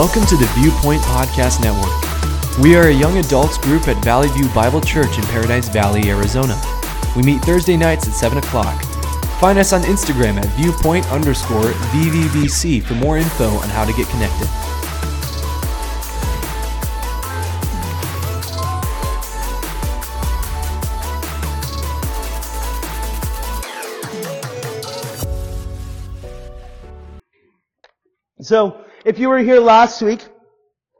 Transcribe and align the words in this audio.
Welcome 0.00 0.24
to 0.28 0.36
the 0.38 0.46
Viewpoint 0.54 1.02
Podcast 1.02 1.60
Network. 1.60 2.58
We 2.58 2.74
are 2.74 2.88
a 2.88 2.90
young 2.90 3.18
adults 3.18 3.58
group 3.58 3.86
at 3.86 4.02
Valley 4.02 4.28
View 4.28 4.48
Bible 4.54 4.80
Church 4.80 5.18
in 5.18 5.24
Paradise 5.24 5.68
Valley, 5.68 6.08
Arizona. 6.08 6.58
We 7.14 7.22
meet 7.22 7.42
Thursday 7.42 7.76
nights 7.76 8.08
at 8.08 8.14
7 8.14 8.38
o'clock. 8.38 8.82
Find 9.40 9.58
us 9.58 9.74
on 9.74 9.82
Instagram 9.82 10.38
at 10.42 10.46
viewpoint 10.56 11.06
underscore 11.12 11.72
VVBC 11.92 12.82
for 12.82 12.94
more 12.94 13.18
info 13.18 13.48
on 13.48 13.68
how 13.68 13.84
to 13.84 13.92
get 13.92 14.08
connected. 14.08 14.48
So, 28.40 28.79
if 29.10 29.18
you 29.18 29.28
were 29.28 29.40
here 29.40 29.58
last 29.58 30.02
week, 30.02 30.24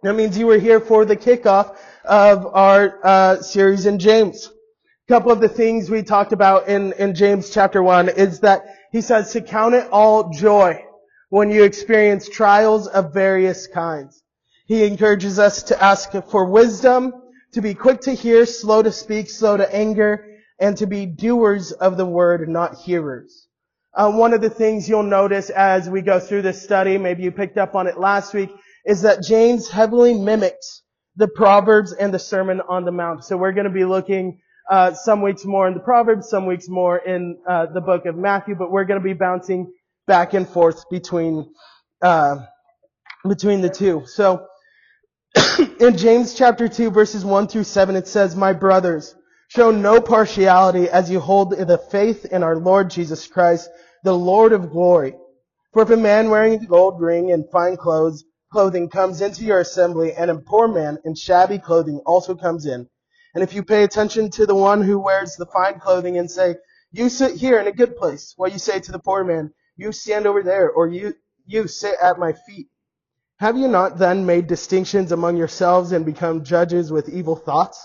that 0.03 0.15
means 0.15 0.37
you 0.37 0.49
were 0.49 0.59
here 0.59 0.81
for 0.81 1.05
the 1.05 1.15
kickoff 1.15 1.77
of 2.05 2.45
our 2.45 2.99
uh, 3.07 3.41
series 3.41 3.87
in 3.87 4.01
James. 4.01 4.49
A 4.49 5.13
couple 5.13 5.31
of 5.31 5.41
the 5.41 5.49
things 5.49 5.89
we 5.89 6.03
talked 6.03 6.33
about 6.33 6.67
in, 6.67 6.93
in 6.95 7.15
James 7.15 7.51
chapter 7.51 7.81
1 7.81 8.09
is 8.09 8.41
that 8.41 8.65
he 8.91 9.01
says 9.01 9.33
to 9.35 9.41
count 9.41 9.77
it 9.77 9.89
all 9.93 10.31
joy 10.31 10.85
when 11.29 11.51
you 11.51 11.63
experience 11.63 12.29
trials 12.29 12.89
of 12.89 13.15
various 13.15 13.69
kinds. 13.69 14.25
He 14.67 14.83
encourages 14.83 15.39
us 15.39 15.63
to 15.65 15.81
ask 15.81 16.11
for 16.33 16.47
wisdom, 16.47 17.13
to 17.53 17.61
be 17.61 17.75
quick 17.75 18.01
to 18.01 18.13
hear, 18.13 18.45
slow 18.45 18.83
to 18.83 18.91
speak, 18.91 19.31
slow 19.31 19.57
to 19.57 19.73
anger, 19.73 20.27
and 20.59 20.77
to 20.79 20.87
be 20.89 21.07
doers 21.07 21.71
of 21.71 21.97
the 21.97 22.07
word, 22.07 22.49
not 22.49 22.75
hearers. 22.75 23.47
Uh, 23.95 24.11
one 24.11 24.33
of 24.33 24.41
the 24.41 24.51
things 24.51 24.89
you'll 24.89 25.03
notice 25.03 25.51
as 25.51 25.91
we 25.91 26.01
go 26.01 26.21
through 26.21 26.43
this 26.43 26.63
study, 26.63 26.97
maybe 26.97 27.23
you 27.23 27.33
picked 27.33 27.59
up 27.59 27.75
on 27.75 27.87
it 27.87 27.99
last 27.99 28.35
week, 28.35 28.51
is 28.87 29.03
that 29.03 29.23
James 29.23 29.69
heavily 29.69 30.15
mimics 30.15 30.83
the 31.17 31.29
Proverbs 31.29 31.93
and 31.93 32.15
the 32.15 32.19
Sermon 32.19 32.61
on 32.69 32.85
the 32.85 32.93
Mount. 32.93 33.25
So 33.25 33.37
we're 33.37 33.53
going 33.53 33.67
to 33.67 33.73
be 33.73 33.85
looking 33.85 34.41
uh, 34.71 34.95
some 34.95 35.23
weeks 35.23 35.45
more 35.45 35.67
in 35.67 35.75
the 35.75 35.81
Proverbs, 35.81 36.29
some 36.29 36.47
weeks 36.47 36.69
more 36.69 36.99
in 36.99 37.39
uh, 37.49 37.67
the 37.75 37.81
book 37.81 38.07
of 38.07 38.17
Matthew, 38.17 38.55
but 38.55 38.71
we're 38.71 38.85
going 38.85 39.01
to 39.01 39.05
be 39.05 39.13
bouncing 39.13 39.73
back 40.07 40.35
and 40.35 40.49
forth 40.49 40.89
between 40.91 41.53
uh, 42.01 42.37
between 43.29 43.61
the 43.61 43.69
two. 43.69 44.05
So 44.07 44.47
in 45.81 45.97
James 45.97 46.35
chapter 46.35 46.69
two, 46.69 46.91
verses 46.91 47.25
one 47.25 47.49
through 47.49 47.65
seven, 47.65 47.97
it 47.97 48.09
says, 48.09 48.37
"My 48.37 48.53
brothers." 48.53 49.15
Show 49.53 49.73
no 49.73 50.01
partiality 50.01 50.89
as 50.89 51.11
you 51.11 51.19
hold 51.19 51.51
the 51.51 51.77
faith 51.77 52.25
in 52.25 52.45
our 52.45 52.55
Lord 52.55 52.89
Jesus 52.89 53.27
Christ, 53.27 53.69
the 54.05 54.17
Lord 54.17 54.53
of 54.53 54.71
glory. 54.71 55.15
For 55.73 55.83
if 55.83 55.91
a 55.91 55.97
man 55.97 56.31
wearing 56.31 56.63
a 56.63 56.67
gold 56.67 57.01
ring 57.01 57.33
and 57.33 57.51
fine 57.51 57.77
clothes, 57.77 58.23
clothing 58.53 58.89
comes 58.89 59.21
into 59.21 59.45
your 59.45 59.59
assembly, 59.59 60.13
and 60.13 60.31
a 60.31 60.39
poor 60.39 60.69
man 60.69 61.01
in 61.05 61.17
shabby 61.17 61.59
clothing 61.59 62.01
also 62.07 62.37
comes 62.37 62.65
in, 62.65 62.89
and 63.35 63.43
if 63.43 63.53
you 63.53 63.65
pay 63.65 63.83
attention 63.83 64.31
to 64.31 64.47
the 64.47 64.55
one 64.55 64.83
who 64.83 65.01
wears 65.01 65.35
the 65.35 65.47
fine 65.47 65.81
clothing 65.81 66.17
and 66.17 66.31
say, 66.31 66.55
you 66.93 67.09
sit 67.09 67.35
here 67.35 67.59
in 67.59 67.67
a 67.67 67.73
good 67.73 67.97
place, 67.97 68.35
while 68.37 68.53
you 68.53 68.59
say 68.61 68.79
to 68.79 68.93
the 68.93 69.01
poor 69.01 69.25
man, 69.25 69.53
you 69.77 69.91
stand 69.91 70.29
over 70.29 70.45
there, 70.45 70.71
or 70.71 70.87
you, 70.87 71.13
you 71.45 71.67
sit 71.67 71.97
at 72.01 72.21
my 72.21 72.35
feet. 72.47 72.69
Have 73.41 73.59
you 73.59 73.67
not 73.67 73.99
then 73.99 74.27
made 74.27 74.47
distinctions 74.47 75.11
among 75.11 75.37
yourselves 75.37 75.91
and 75.91 76.07
become 76.07 76.45
judges 76.45 76.93
with 76.93 77.09
evil 77.09 77.35
thoughts? 77.35 77.85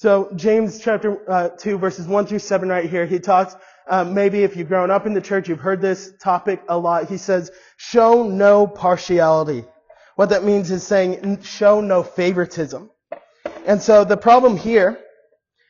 So 0.00 0.30
James 0.34 0.78
chapter 0.78 1.30
uh, 1.30 1.50
2 1.50 1.76
verses 1.76 2.06
1 2.06 2.24
through 2.24 2.38
7 2.38 2.70
right 2.70 2.88
here, 2.88 3.04
he 3.04 3.18
talks, 3.18 3.54
uh, 3.86 4.02
maybe 4.02 4.44
if 4.44 4.56
you've 4.56 4.68
grown 4.68 4.90
up 4.90 5.04
in 5.04 5.12
the 5.12 5.20
church, 5.20 5.46
you've 5.46 5.60
heard 5.60 5.82
this 5.82 6.14
topic 6.18 6.62
a 6.70 6.78
lot. 6.78 7.10
He 7.10 7.18
says, 7.18 7.50
show 7.76 8.22
no 8.22 8.66
partiality. 8.66 9.62
What 10.16 10.30
that 10.30 10.42
means 10.42 10.70
is 10.70 10.86
saying, 10.86 11.42
show 11.42 11.82
no 11.82 12.02
favoritism. 12.02 12.88
And 13.66 13.82
so 13.82 14.04
the 14.04 14.16
problem 14.16 14.56
here 14.56 14.98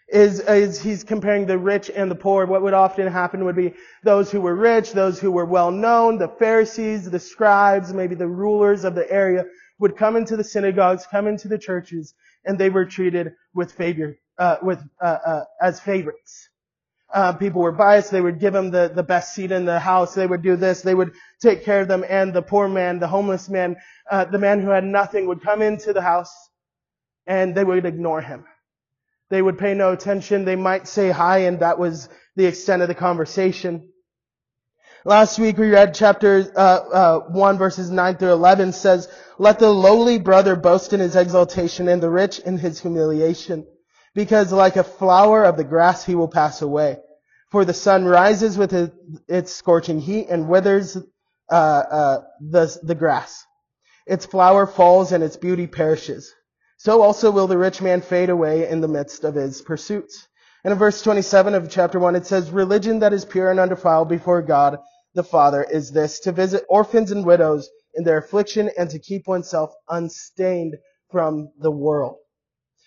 is, 0.09 0.39
is 0.39 0.81
he's 0.81 1.03
comparing 1.03 1.47
the 1.47 1.59
rich 1.59 1.91
and 1.93 2.09
the 2.09 2.15
poor. 2.15 2.47
What 2.47 2.63
would 2.63 2.73
often 2.73 3.09
happen 3.09 3.45
would 3.45 3.57
be 3.57 3.75
those 4.05 4.31
who 4.31 4.41
were 4.41 4.55
rich, 4.55 4.93
those 4.93 5.19
who 5.19 5.33
were 5.33 5.45
well 5.45 5.73
known, 5.73 6.19
the 6.19 6.29
Pharisees, 6.29 7.11
the 7.11 7.19
scribes, 7.19 7.93
maybe 7.93 8.15
the 8.15 8.29
rulers 8.29 8.85
of 8.85 8.95
the 8.95 9.11
area 9.11 9.45
would 9.81 9.97
come 9.97 10.15
into 10.15 10.37
the 10.37 10.45
synagogues, 10.45 11.05
come 11.11 11.27
into 11.27 11.49
the 11.49 11.59
churches, 11.59 12.15
and 12.45 12.59
they 12.59 12.71
were 12.71 12.85
treated 12.85 13.33
with 13.55 13.73
favor, 13.73 14.19
uh, 14.39 14.57
with, 14.63 14.83
uh, 15.03 15.19
uh, 15.27 15.45
as 15.61 15.81
favorites. 15.81 16.49
Uh, 17.13 17.33
people 17.33 17.61
were 17.61 17.73
biased. 17.73 18.11
They 18.11 18.21
would 18.21 18.39
give 18.39 18.53
them 18.53 18.71
the, 18.71 18.91
the 18.95 19.03
best 19.03 19.35
seat 19.35 19.51
in 19.51 19.65
the 19.65 19.81
house. 19.81 20.15
They 20.15 20.27
would 20.27 20.43
do 20.43 20.57
this. 20.57 20.83
They 20.83 20.95
would 20.95 21.13
take 21.41 21.65
care 21.65 21.81
of 21.81 21.89
them. 21.89 22.05
And 22.09 22.33
the 22.33 22.43
poor 22.43 22.69
man, 22.69 23.01
the 23.01 23.09
homeless 23.09 23.49
man, 23.49 23.77
uh, 24.11 24.27
the 24.27 24.39
man 24.39 24.61
who 24.61 24.71
had 24.71 24.85
nothing 24.85 25.27
would 25.27 25.43
come 25.43 25.61
into 25.61 25.93
the 25.93 26.03
house 26.03 26.33
and 27.27 27.55
they 27.55 27.65
would 27.65 27.85
ignore 27.85 28.21
him. 28.21 28.45
They 29.29 29.43
would 29.43 29.59
pay 29.59 29.75
no 29.75 29.93
attention. 29.93 30.45
They 30.45 30.57
might 30.57 30.87
say 30.87 31.11
hi 31.11 31.39
and 31.39 31.61
that 31.61 31.79
was 31.79 32.09
the 32.37 32.47
extent 32.47 32.83
of 32.83 32.89
the 32.89 32.95
conversation. 32.95 33.89
Last 35.05 35.39
week 35.39 35.57
we 35.57 35.71
read 35.71 35.95
chapter 35.95 36.53
uh, 36.55 36.61
uh, 36.61 37.21
1 37.31 37.59
verses 37.59 37.91
9 37.91 38.17
through 38.17 38.33
11 38.33 38.73
says, 38.73 39.09
Let 39.41 39.59
the 39.59 39.71
lowly 39.71 40.19
brother 40.19 40.55
boast 40.55 40.93
in 40.93 41.01
his 41.01 41.17
exaltation 41.17 41.89
and 41.89 42.03
the 42.03 42.11
rich 42.11 42.41
in 42.41 42.59
his 42.59 42.79
humiliation 42.79 43.67
because 44.15 44.53
like 44.53 44.77
a 44.77 44.85
flower 44.85 45.45
of 45.45 45.57
the 45.57 45.65
grass 45.65 46.05
he 46.05 46.15
will 46.15 46.29
pass 46.29 46.61
away. 46.61 46.99
For 47.51 47.65
the 47.65 47.73
sun 47.73 48.05
rises 48.05 48.59
with 48.59 48.93
its 49.29 49.51
scorching 49.51 49.99
heat 49.99 50.27
and 50.29 50.47
withers 50.47 50.99
uh, 51.51 51.55
uh, 51.55 52.21
the, 52.39 52.79
the 52.83 52.95
grass. 52.95 53.47
Its 54.07 54.27
flower 54.27 54.67
falls 54.67 55.11
and 55.11 55.25
its 55.25 55.39
beauty 55.39 55.67
perishes. 55.67 56.31
So 56.77 57.01
also 57.01 57.31
will 57.31 57.47
the 57.47 57.57
rich 57.57 57.81
man 57.81 58.03
fade 58.03 58.29
away 58.29 58.69
in 58.69 58.83
the 58.83 58.89
midst 58.89 59.25
of 59.25 59.37
his 59.37 59.63
pursuits. 59.63 60.29
And 60.65 60.73
in 60.73 60.79
verse 60.79 61.01
27 61.01 61.55
of 61.55 61.71
chapter 61.71 61.99
1 61.99 62.15
it 62.15 62.27
says, 62.27 62.51
Religion 62.51 62.99
that 62.99 63.15
is 63.15 63.25
pure 63.25 63.51
and 63.51 63.59
undefiled 63.59 64.11
before 64.11 64.43
God 64.43 64.77
the 65.15 65.25
Father 65.25 65.63
is 65.63 65.93
this, 65.93 66.21
to 66.21 66.33
visit 66.33 66.67
orphans 66.69 67.11
and 67.11 67.25
widows 67.25 67.71
in 68.01 68.05
their 68.05 68.17
affliction 68.17 68.71
and 68.79 68.89
to 68.89 68.99
keep 68.99 69.29
oneself 69.29 69.71
unstained 69.91 70.75
from 71.11 71.51
the 71.61 71.71
world. 71.71 72.17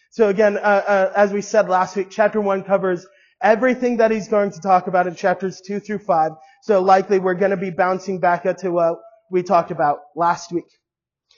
So 0.09 0.29
again, 0.29 0.57
uh, 0.57 0.84
uh, 0.96 1.13
as 1.16 1.31
we 1.31 1.41
said 1.41 1.69
last 1.69 1.96
week, 1.96 2.07
chapter 2.09 2.41
one 2.41 2.63
covers 2.63 3.06
everything 3.40 3.97
that 3.97 4.09
he's 4.09 4.28
going 4.28 4.51
to 4.51 4.59
talk 4.59 4.88
about 4.88 5.06
in 5.06 5.13
chapters 5.13 5.62
two 5.62 5.79
through 5.79 6.00
five. 6.00 6.31
So 6.63 6.81
likely 6.81 7.19
we're 7.19 7.35
going 7.35 7.51
to 7.51 7.57
be 7.57 7.69
bouncing 7.69 8.19
back 8.19 8.47
up 8.47 8.57
to 8.57 8.72
what 8.72 8.96
we 9.29 9.44
talked 9.44 9.69
about 9.69 10.00
last 10.16 10.51
week. 10.51 10.72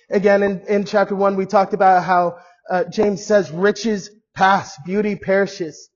Again, 0.10 0.42
in, 0.42 0.62
in 0.68 0.86
chapter 0.86 1.16
one, 1.16 1.36
we 1.36 1.46
talked 1.46 1.74
about 1.74 2.06
how 2.06 2.38
uh, 2.72 2.86
James 2.86 3.26
says 3.26 3.52
riches 3.52 4.10
pass, 4.36 4.78
beauty 4.86 5.18
perishes. 5.18 5.90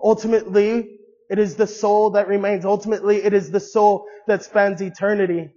Ultimately, 0.00 0.98
it 1.28 1.40
is 1.40 1.56
the 1.56 1.66
soul 1.66 2.10
that 2.10 2.28
remains. 2.28 2.64
Ultimately, 2.64 3.16
it 3.16 3.32
is 3.32 3.50
the 3.50 3.60
soul 3.60 4.04
that 4.28 4.44
spends 4.44 4.80
eternity 4.80 5.50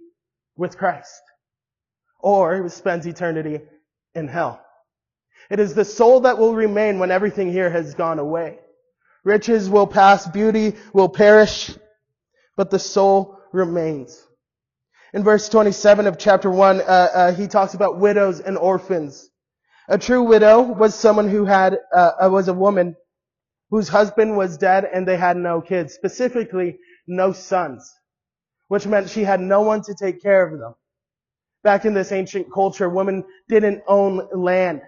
with 0.56 0.78
Christ. 0.78 1.23
Or 2.24 2.70
spends 2.70 3.04
eternity 3.04 3.60
in 4.14 4.28
hell. 4.28 4.64
It 5.50 5.60
is 5.60 5.74
the 5.74 5.84
soul 5.84 6.20
that 6.20 6.38
will 6.38 6.54
remain 6.54 6.98
when 6.98 7.10
everything 7.10 7.52
here 7.52 7.68
has 7.68 7.94
gone 7.94 8.18
away. 8.18 8.60
Riches 9.24 9.68
will 9.68 9.86
pass, 9.86 10.26
beauty 10.26 10.72
will 10.94 11.10
perish, 11.10 11.76
but 12.56 12.70
the 12.70 12.78
soul 12.78 13.38
remains. 13.52 14.26
In 15.12 15.22
verse 15.22 15.50
27 15.50 16.06
of 16.06 16.16
chapter 16.16 16.50
1, 16.50 16.80
uh, 16.80 16.82
uh, 16.82 17.32
he 17.34 17.46
talks 17.46 17.74
about 17.74 17.98
widows 17.98 18.40
and 18.40 18.56
orphans. 18.56 19.28
A 19.90 19.98
true 19.98 20.22
widow 20.22 20.62
was 20.62 20.94
someone 20.94 21.28
who 21.28 21.44
had, 21.44 21.78
uh, 21.94 22.12
uh 22.22 22.30
was 22.30 22.48
a 22.48 22.54
woman 22.54 22.96
whose 23.68 23.88
husband 23.88 24.34
was 24.34 24.56
dead 24.56 24.86
and 24.90 25.06
they 25.06 25.18
had 25.18 25.36
no 25.36 25.60
kids, 25.60 25.92
specifically 25.92 26.78
no 27.06 27.32
sons, 27.32 27.92
which 28.68 28.86
meant 28.86 29.10
she 29.10 29.24
had 29.24 29.42
no 29.42 29.60
one 29.60 29.82
to 29.82 29.94
take 29.94 30.22
care 30.22 30.46
of 30.46 30.58
them. 30.58 30.74
Back 31.64 31.84
in 31.84 31.94
this 31.94 32.12
ancient 32.12 32.52
culture, 32.52 32.88
women 32.88 33.24
didn't 33.48 33.82
own 33.88 34.28
land. 34.32 34.82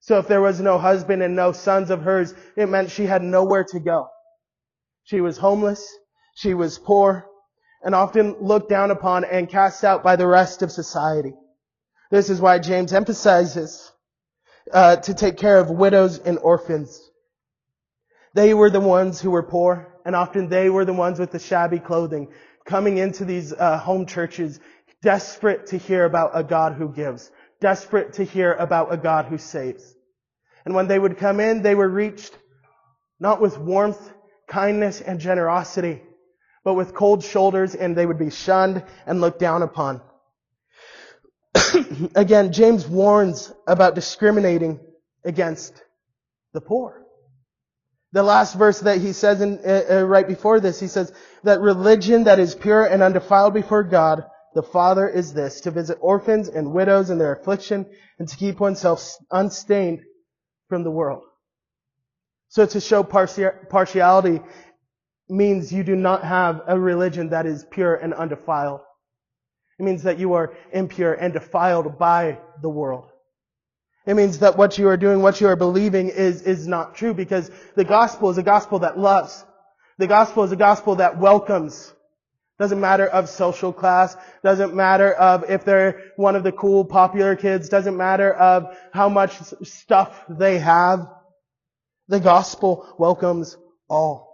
So 0.00 0.18
if 0.18 0.28
there 0.28 0.40
was 0.40 0.60
no 0.60 0.78
husband 0.78 1.22
and 1.22 1.36
no 1.36 1.52
sons 1.52 1.90
of 1.90 2.02
hers, 2.02 2.32
it 2.56 2.68
meant 2.68 2.90
she 2.90 3.06
had 3.06 3.22
nowhere 3.22 3.64
to 3.64 3.80
go. 3.80 4.08
She 5.04 5.20
was 5.20 5.36
homeless, 5.36 5.86
she 6.36 6.54
was 6.54 6.78
poor, 6.78 7.26
and 7.82 7.94
often 7.94 8.36
looked 8.40 8.70
down 8.70 8.90
upon 8.90 9.24
and 9.24 9.48
cast 9.48 9.84
out 9.84 10.02
by 10.02 10.16
the 10.16 10.26
rest 10.26 10.62
of 10.62 10.72
society. 10.72 11.34
This 12.10 12.30
is 12.30 12.40
why 12.40 12.60
James 12.60 12.92
emphasizes 12.92 13.92
uh, 14.72 14.96
to 14.96 15.12
take 15.14 15.36
care 15.36 15.58
of 15.58 15.70
widows 15.70 16.18
and 16.18 16.38
orphans. 16.38 17.00
They 18.34 18.54
were 18.54 18.70
the 18.70 18.80
ones 18.80 19.20
who 19.20 19.30
were 19.30 19.42
poor. 19.42 19.92
And 20.04 20.14
often 20.14 20.48
they 20.48 20.70
were 20.70 20.84
the 20.84 20.92
ones 20.92 21.18
with 21.18 21.32
the 21.32 21.40
shabby 21.40 21.80
clothing 21.80 22.28
coming 22.64 22.98
into 22.98 23.24
these 23.24 23.52
uh, 23.52 23.78
home 23.78 24.06
churches, 24.06 24.60
desperate 25.02 25.66
to 25.68 25.78
hear 25.78 26.04
about 26.04 26.32
a 26.34 26.42
God 26.42 26.74
who 26.74 26.88
gives, 26.88 27.30
desperate 27.60 28.14
to 28.14 28.24
hear 28.24 28.54
about 28.54 28.92
a 28.92 28.96
God 28.96 29.26
who 29.26 29.38
saves. 29.38 29.94
And 30.64 30.74
when 30.74 30.88
they 30.88 30.98
would 30.98 31.18
come 31.18 31.40
in, 31.40 31.62
they 31.62 31.74
were 31.74 31.88
reached 31.88 32.36
not 33.18 33.40
with 33.40 33.58
warmth, 33.58 34.12
kindness, 34.46 35.00
and 35.00 35.20
generosity, 35.20 36.02
but 36.64 36.74
with 36.74 36.94
cold 36.94 37.24
shoulders, 37.24 37.74
and 37.74 37.96
they 37.96 38.06
would 38.06 38.18
be 38.18 38.30
shunned 38.30 38.84
and 39.06 39.20
looked 39.20 39.38
down 39.38 39.62
upon. 39.62 40.02
Again, 42.14 42.52
James 42.52 42.86
warns 42.86 43.52
about 43.66 43.94
discriminating 43.94 44.80
against 45.24 45.82
the 46.52 46.60
poor. 46.60 47.02
The 48.12 48.22
last 48.22 48.54
verse 48.54 48.80
that 48.80 49.00
he 49.00 49.12
says 49.12 49.40
in, 49.40 49.58
uh, 49.64 49.82
uh, 49.90 50.02
right 50.04 50.26
before 50.26 50.60
this, 50.60 50.80
he 50.80 50.86
says 50.88 51.12
that 51.42 51.60
religion 51.60 52.24
that 52.24 52.38
is 52.38 52.54
pure 52.54 52.84
and 52.84 53.02
undefiled 53.02 53.54
before 53.54 53.82
God, 53.82 54.24
the 54.56 54.62
Father, 54.62 55.06
is 55.06 55.34
this, 55.34 55.60
to 55.60 55.70
visit 55.70 55.98
orphans 56.00 56.48
and 56.48 56.72
widows 56.72 57.10
in 57.10 57.18
their 57.18 57.32
affliction 57.32 57.84
and 58.18 58.26
to 58.26 58.36
keep 58.38 58.58
oneself 58.58 59.14
unstained 59.30 60.00
from 60.70 60.82
the 60.82 60.90
world. 60.90 61.24
So 62.48 62.64
to 62.64 62.80
show 62.80 63.02
partiality 63.02 64.40
means 65.28 65.70
you 65.70 65.84
do 65.84 65.94
not 65.94 66.24
have 66.24 66.62
a 66.66 66.80
religion 66.80 67.28
that 67.30 67.44
is 67.44 67.66
pure 67.70 67.96
and 67.96 68.14
undefiled. 68.14 68.80
It 69.78 69.82
means 69.82 70.04
that 70.04 70.18
you 70.18 70.32
are 70.32 70.54
impure 70.72 71.12
and 71.12 71.34
defiled 71.34 71.98
by 71.98 72.38
the 72.62 72.70
world. 72.70 73.10
It 74.06 74.14
means 74.14 74.38
that 74.38 74.56
what 74.56 74.78
you 74.78 74.88
are 74.88 74.96
doing, 74.96 75.20
what 75.20 75.38
you 75.38 75.48
are 75.48 75.56
believing 75.56 76.08
is, 76.08 76.40
is 76.40 76.66
not 76.66 76.94
true 76.94 77.12
because 77.12 77.50
the 77.74 77.84
gospel 77.84 78.30
is 78.30 78.38
a 78.38 78.42
gospel 78.42 78.78
that 78.78 78.98
loves. 78.98 79.44
The 79.98 80.06
gospel 80.06 80.44
is 80.44 80.52
a 80.52 80.56
gospel 80.56 80.96
that 80.96 81.18
welcomes. 81.18 81.92
Doesn't 82.58 82.80
matter 82.80 83.06
of 83.06 83.28
social 83.28 83.72
class. 83.72 84.16
Doesn't 84.42 84.74
matter 84.74 85.12
of 85.12 85.50
if 85.50 85.64
they're 85.64 86.12
one 86.16 86.36
of 86.36 86.42
the 86.42 86.52
cool 86.52 86.84
popular 86.84 87.36
kids. 87.36 87.68
Doesn't 87.68 87.96
matter 87.96 88.32
of 88.32 88.76
how 88.92 89.10
much 89.10 89.36
stuff 89.62 90.24
they 90.28 90.58
have. 90.58 91.06
The 92.08 92.20
gospel 92.20 92.94
welcomes 92.98 93.56
all. 93.88 94.32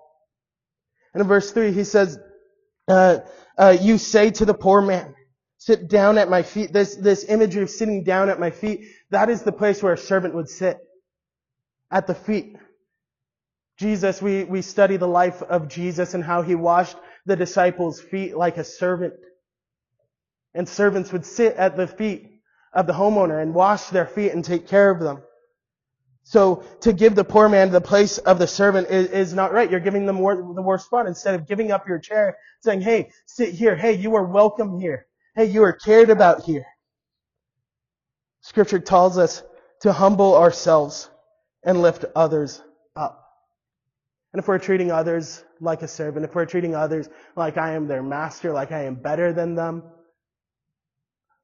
And 1.14 1.20
in 1.20 1.26
verse 1.26 1.50
3, 1.50 1.72
he 1.72 1.84
says, 1.84 2.18
uh, 2.86 3.18
uh, 3.58 3.76
you 3.80 3.98
say 3.98 4.30
to 4.30 4.44
the 4.44 4.54
poor 4.54 4.80
man, 4.80 5.14
sit 5.58 5.88
down 5.88 6.16
at 6.16 6.30
my 6.30 6.42
feet. 6.42 6.72
This, 6.72 6.94
this 6.94 7.24
imagery 7.24 7.62
of 7.62 7.70
sitting 7.70 8.04
down 8.04 8.28
at 8.28 8.38
my 8.38 8.50
feet, 8.50 8.86
that 9.10 9.30
is 9.30 9.42
the 9.42 9.52
place 9.52 9.82
where 9.82 9.94
a 9.94 9.98
servant 9.98 10.34
would 10.34 10.48
sit. 10.48 10.78
At 11.90 12.06
the 12.06 12.14
feet. 12.14 12.56
Jesus, 13.78 14.22
we, 14.22 14.44
we 14.44 14.62
study 14.62 14.96
the 14.96 15.08
life 15.08 15.42
of 15.42 15.68
Jesus 15.68 16.14
and 16.14 16.22
how 16.22 16.42
he 16.42 16.54
washed 16.54 16.96
the 17.26 17.36
disciples' 17.36 18.00
feet 18.00 18.36
like 18.36 18.56
a 18.56 18.64
servant. 18.64 19.14
And 20.54 20.68
servants 20.68 21.12
would 21.12 21.24
sit 21.24 21.56
at 21.56 21.76
the 21.76 21.86
feet 21.86 22.30
of 22.72 22.86
the 22.86 22.92
homeowner 22.92 23.40
and 23.40 23.54
wash 23.54 23.86
their 23.86 24.06
feet 24.06 24.32
and 24.32 24.44
take 24.44 24.66
care 24.66 24.90
of 24.90 25.00
them. 25.00 25.22
So 26.24 26.62
to 26.80 26.92
give 26.92 27.14
the 27.14 27.24
poor 27.24 27.48
man 27.48 27.70
the 27.70 27.80
place 27.80 28.18
of 28.18 28.38
the 28.38 28.46
servant 28.46 28.88
is, 28.88 29.08
is 29.10 29.34
not 29.34 29.52
right. 29.52 29.70
You're 29.70 29.80
giving 29.80 30.06
them 30.06 30.16
the 30.16 30.62
worst 30.62 30.86
spot 30.86 31.06
instead 31.06 31.34
of 31.34 31.48
giving 31.48 31.72
up 31.72 31.88
your 31.88 31.98
chair, 31.98 32.36
saying, 32.60 32.80
"Hey, 32.80 33.10
sit 33.26 33.54
here. 33.54 33.74
Hey, 33.74 33.94
you 33.94 34.14
are 34.14 34.24
welcome 34.24 34.78
here. 34.78 35.06
Hey, 35.34 35.46
you 35.46 35.64
are 35.64 35.72
cared 35.72 36.10
about 36.10 36.42
here." 36.42 36.64
Scripture 38.40 38.78
tells 38.78 39.18
us 39.18 39.42
to 39.80 39.92
humble 39.92 40.36
ourselves 40.36 41.10
and 41.64 41.82
lift 41.82 42.04
others. 42.14 42.62
And 44.32 44.40
if 44.40 44.48
we're 44.48 44.58
treating 44.58 44.90
others 44.90 45.44
like 45.60 45.82
a 45.82 45.88
servant, 45.88 46.24
if 46.24 46.34
we're 46.34 46.46
treating 46.46 46.74
others 46.74 47.08
like 47.36 47.58
I 47.58 47.72
am 47.72 47.86
their 47.86 48.02
master, 48.02 48.52
like 48.52 48.72
I 48.72 48.84
am 48.84 48.94
better 48.94 49.32
than 49.32 49.54
them, 49.54 49.82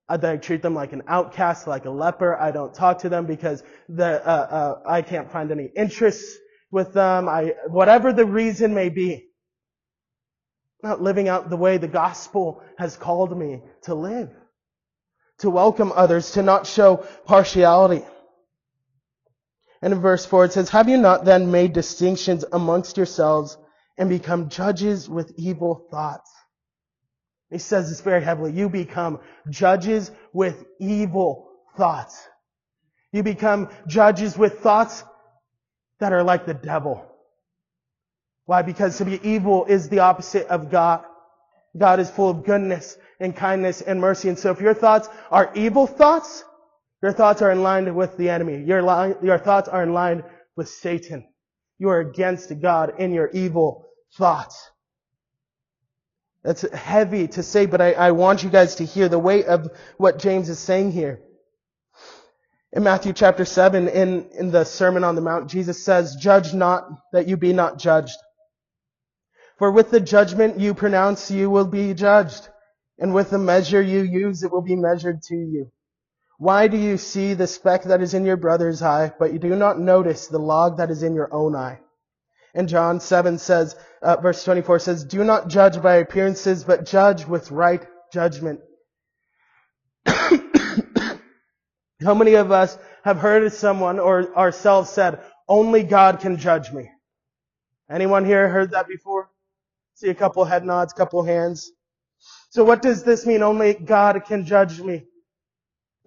I 0.09 0.37
treat 0.37 0.63
them 0.63 0.75
like 0.75 0.95
an 0.95 1.03
outcast, 1.07 1.67
like 1.67 1.85
a 1.85 1.91
leper. 1.91 2.35
I 2.35 2.51
don't 2.51 2.73
talk 2.73 3.01
to 3.01 3.11
them 3.11 3.27
because 3.27 3.63
the, 3.91 4.27
uh, 4.27 4.31
uh, 4.31 4.83
I 4.89 5.03
can't 5.03 5.31
find 5.31 5.53
any 5.53 5.69
interest 5.77 6.25
with 6.71 6.95
them. 6.95 7.29
I, 7.29 7.53
whatever 7.69 8.13
the 8.13 8.25
reason 8.25 8.75
may 8.75 8.89
be. 8.89 9.27
Not 10.83 11.03
living 11.03 11.29
out 11.29 11.51
the 11.51 11.57
way 11.57 11.77
the 11.77 11.89
gospel 11.89 12.63
has 12.79 12.97
called 12.97 13.37
me 13.37 13.61
to 13.83 13.95
live. 13.95 14.31
To 15.41 15.51
welcome 15.51 15.93
others, 15.95 16.33
to 16.33 16.43
not 16.43 16.67
show 16.67 17.05
partiality. 17.27 18.05
And 19.83 19.93
in 19.93 20.01
verse 20.01 20.27
4 20.27 20.47
it 20.47 20.53
says, 20.53 20.71
Have 20.71 20.89
you 20.89 20.97
not 20.97 21.25
then 21.25 21.51
made 21.51 21.73
distinctions 21.73 22.45
amongst 22.53 22.97
yourselves 22.97 23.57
and 23.97 24.09
become 24.09 24.49
judges 24.49 25.09
with 25.09 25.33
evil 25.37 25.87
thoughts? 25.91 26.31
He 27.51 27.59
says 27.59 27.89
this 27.89 28.01
very 28.01 28.23
heavily. 28.23 28.53
You 28.53 28.69
become 28.69 29.21
judges 29.49 30.11
with 30.33 30.65
evil 30.81 31.51
thoughts. 31.77 32.27
You 33.13 33.23
become 33.23 33.71
judges 33.87 34.37
with 34.37 34.61
thoughts 34.61 35.03
that 36.01 36.13
are 36.13 36.23
like 36.23 36.45
the 36.45 36.55
devil. 36.55 37.05
Why? 38.45 38.63
Because 38.63 38.99
to 38.99 39.05
be 39.05 39.21
evil 39.27 39.65
is 39.67 39.89
the 39.89 40.01
opposite 40.01 40.47
of 40.49 40.71
God. 40.71 41.05
God 41.77 42.01
is 42.01 42.11
full 42.11 42.31
of 42.31 42.45
goodness 42.45 42.99
and 43.21 43.35
kindness 43.35 43.81
and 43.81 44.01
mercy. 44.01 44.29
And 44.29 44.39
so 44.39 44.51
if 44.51 44.61
your 44.61 44.75
thoughts 44.75 45.09
are 45.31 45.51
evil 45.55 45.87
thoughts, 45.87 46.45
your 47.03 47.13
thoughts 47.13 47.43
are 47.43 47.51
in 47.51 47.63
line 47.63 47.95
with 47.95 48.17
the 48.17 48.31
enemy. 48.31 48.65
Your, 48.65 48.83
line, 48.83 49.17
your 49.23 49.39
thoughts 49.39 49.69
are 49.69 49.83
in 49.83 49.93
line 49.93 50.25
with 50.57 50.69
Satan. 50.69 51.27
You 51.79 51.91
are 51.91 52.01
against 52.01 52.53
God 52.61 52.95
in 52.99 53.13
your 53.13 53.31
evil 53.31 53.87
thoughts. 54.17 54.71
That's 56.43 56.69
heavy 56.73 57.29
to 57.29 57.43
say, 57.43 57.67
but 57.67 57.81
I, 57.81 57.93
I 57.93 58.11
want 58.13 58.43
you 58.43 58.51
guys 58.51 58.77
to 58.77 58.85
hear 58.85 59.09
the 59.09 59.19
weight 59.19 59.47
of 59.47 59.71
what 59.97 60.19
James 60.19 60.49
is 60.49 60.59
saying 60.59 60.93
here. 60.93 61.21
In 62.73 62.83
Matthew 62.83 63.13
chapter 63.13 63.45
7, 63.45 63.89
in, 63.89 64.29
in 64.31 64.51
the 64.51 64.65
Sermon 64.65 65.05
on 65.05 65.15
the 65.15 65.21
Mount, 65.21 65.49
Jesus 65.49 65.83
says, 65.83 66.17
Judge 66.17 66.53
not 66.53 66.89
that 67.13 67.27
you 67.27 67.37
be 67.37 67.53
not 67.53 67.79
judged. 67.79 68.17
For 69.59 69.71
with 69.71 69.91
the 69.91 70.01
judgment 70.01 70.61
you 70.61 70.75
pronounce, 70.75 71.31
you 71.31 71.51
will 71.51 71.67
be 71.67 71.95
judged. 71.95 72.49
And 72.99 73.15
with 73.15 73.31
the 73.31 73.39
measure 73.39 73.81
you 73.81 74.03
use, 74.03 74.43
it 74.43 74.53
will 74.53 74.63
be 74.63 74.77
measured 74.77 75.23
to 75.25 75.35
you. 75.35 75.71
Why 76.39 76.69
do 76.69 76.77
you 76.77 76.99
see 76.99 77.35
the 77.35 77.49
speck 77.49 77.83
that 77.85 78.01
is 78.01 78.15
in 78.15 78.25
your 78.25 78.37
brother's 78.37 78.81
eye, 78.81 79.13
but 79.19 79.33
you 79.33 79.41
do 79.41 79.57
not 79.57 79.81
notice 79.81 80.29
the 80.29 80.39
log 80.39 80.79
that 80.79 80.91
is 80.91 81.03
in 81.03 81.15
your 81.15 81.33
own 81.35 81.57
eye? 81.57 81.81
And 82.55 82.69
John 82.69 83.01
7 83.01 83.39
says, 83.39 83.77
uh, 84.03 84.17
verse 84.17 84.45
24 84.45 84.79
says, 84.79 85.05
Do 85.05 85.25
not 85.25 85.49
judge 85.49 85.83
by 85.83 85.97
appearances, 85.97 86.65
but 86.65 86.87
judge 86.87 87.27
with 87.27 87.51
right 87.51 87.85
judgment. 88.13 88.61
How 90.07 92.15
many 92.15 92.35
of 92.35 92.53
us 92.53 92.79
have 93.03 93.19
heard 93.19 93.53
someone 93.53 93.99
or 93.99 94.35
ourselves 94.37 94.91
said, 94.91 95.21
only 95.49 95.83
God 95.83 96.21
can 96.21 96.37
judge 96.37 96.73
me? 96.73 96.89
Anyone 97.91 98.25
here 98.25 98.49
heard 98.49 98.71
that 98.71 98.87
before? 98.87 99.29
See 99.95 100.09
a 100.09 100.15
couple 100.15 100.45
head 100.45 100.65
nods, 100.65 100.93
couple 100.93 101.25
hands. 101.25 101.73
So 102.51 102.63
what 102.63 102.83
does 102.83 103.03
this 103.03 103.27
mean? 103.27 103.43
Only 103.43 103.75
God 103.75 104.23
can 104.27 104.45
judge 104.45 104.81
me. 104.81 105.07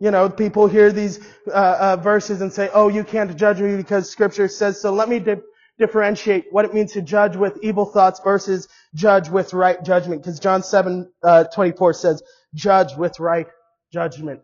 You 0.02 0.12
know, 0.12 0.30
people 0.30 0.68
hear 0.68 0.92
these 0.92 1.20
uh, 1.48 1.52
uh, 1.80 1.96
verses 1.96 2.42
and 2.42 2.52
say, 2.52 2.70
"Oh, 2.74 2.90
you 2.90 3.04
can't 3.04 3.38
judge 3.38 3.62
me 3.62 3.78
because 3.78 4.10
Scripture 4.10 4.48
says 4.50 4.82
so." 4.82 4.92
Let 4.94 5.08
me 5.10 5.20
di- 5.20 5.38
differentiate 5.82 6.46
what 6.52 6.66
it 6.66 6.74
means 6.74 6.94
to 6.94 7.02
judge 7.02 7.36
with 7.36 7.58
evil 7.64 7.86
thoughts 7.86 8.20
versus 8.24 8.68
judge 8.94 9.30
with 9.30 9.54
right 9.54 9.84
judgment. 9.84 10.22
Because 10.22 10.40
John 10.40 10.64
7, 10.64 11.12
uh, 11.24 11.46
24 11.46 11.94
says, 11.94 12.24
judge 12.54 12.96
with 12.96 13.20
right 13.20 13.48
judgment. 13.92 14.42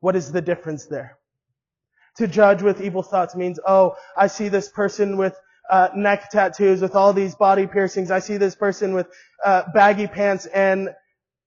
What 0.00 0.16
is 0.16 0.32
the 0.32 0.42
difference 0.42 0.86
there? 0.86 1.18
To 2.18 2.26
judge 2.26 2.62
with 2.62 2.82
evil 2.82 3.02
thoughts 3.02 3.34
means, 3.34 3.58
oh, 3.66 3.96
I 4.16 4.26
see 4.26 4.48
this 4.48 4.68
person 4.68 5.16
with 5.16 5.34
uh, 5.70 5.88
neck 5.94 6.30
tattoos, 6.30 6.82
with 6.82 6.94
all 6.94 7.14
these 7.14 7.34
body 7.34 7.66
piercings. 7.66 8.10
I 8.10 8.18
see 8.18 8.36
this 8.36 8.54
person 8.54 8.94
with 8.94 9.06
uh, 9.44 9.62
baggy 9.72 10.06
pants, 10.06 10.44
and 10.46 10.90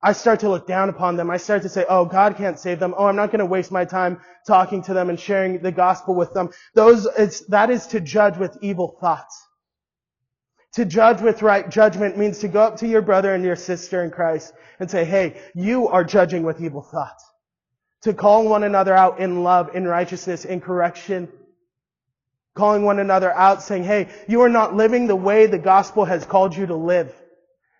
I 0.05 0.11
start 0.11 0.41
to 0.41 0.49
look 0.49 0.67
down 0.67 0.89
upon 0.89 1.15
them. 1.15 1.31
I 1.31 1.37
start 1.37 1.63
to 1.63 1.69
say, 1.69 1.83
oh, 1.89 2.05
God 2.05 2.37
can't 2.37 2.59
save 2.59 2.77
them. 2.77 2.93
Oh, 2.95 3.07
I'm 3.07 3.15
not 3.15 3.31
going 3.31 3.39
to 3.39 3.45
waste 3.47 3.71
my 3.71 3.85
time 3.85 4.21
talking 4.45 4.83
to 4.83 4.93
them 4.93 5.09
and 5.09 5.19
sharing 5.19 5.63
the 5.63 5.71
gospel 5.71 6.13
with 6.13 6.31
them. 6.31 6.51
Those, 6.75 7.07
that 7.49 7.71
is 7.71 7.87
to 7.87 7.99
judge 7.99 8.37
with 8.37 8.55
evil 8.61 8.99
thoughts. 9.01 9.47
To 10.73 10.85
judge 10.85 11.21
with 11.21 11.41
right 11.41 11.67
judgment 11.67 12.19
means 12.19 12.37
to 12.39 12.47
go 12.47 12.61
up 12.61 12.77
to 12.77 12.87
your 12.87 13.01
brother 13.01 13.33
and 13.33 13.43
your 13.43 13.55
sister 13.55 14.03
in 14.03 14.11
Christ 14.11 14.53
and 14.79 14.91
say, 14.91 15.05
hey, 15.05 15.41
you 15.55 15.87
are 15.87 16.03
judging 16.03 16.43
with 16.43 16.61
evil 16.61 16.83
thoughts. 16.83 17.25
To 18.03 18.13
call 18.13 18.47
one 18.47 18.63
another 18.63 18.93
out 18.93 19.19
in 19.19 19.41
love, 19.41 19.75
in 19.75 19.87
righteousness, 19.87 20.45
in 20.45 20.61
correction. 20.61 21.29
Calling 22.53 22.83
one 22.83 22.99
another 22.99 23.31
out 23.31 23.63
saying, 23.63 23.85
hey, 23.85 24.09
you 24.27 24.41
are 24.41 24.49
not 24.49 24.75
living 24.75 25.07
the 25.07 25.15
way 25.15 25.47
the 25.47 25.57
gospel 25.57 26.05
has 26.05 26.25
called 26.25 26.55
you 26.55 26.67
to 26.67 26.75
live. 26.75 27.11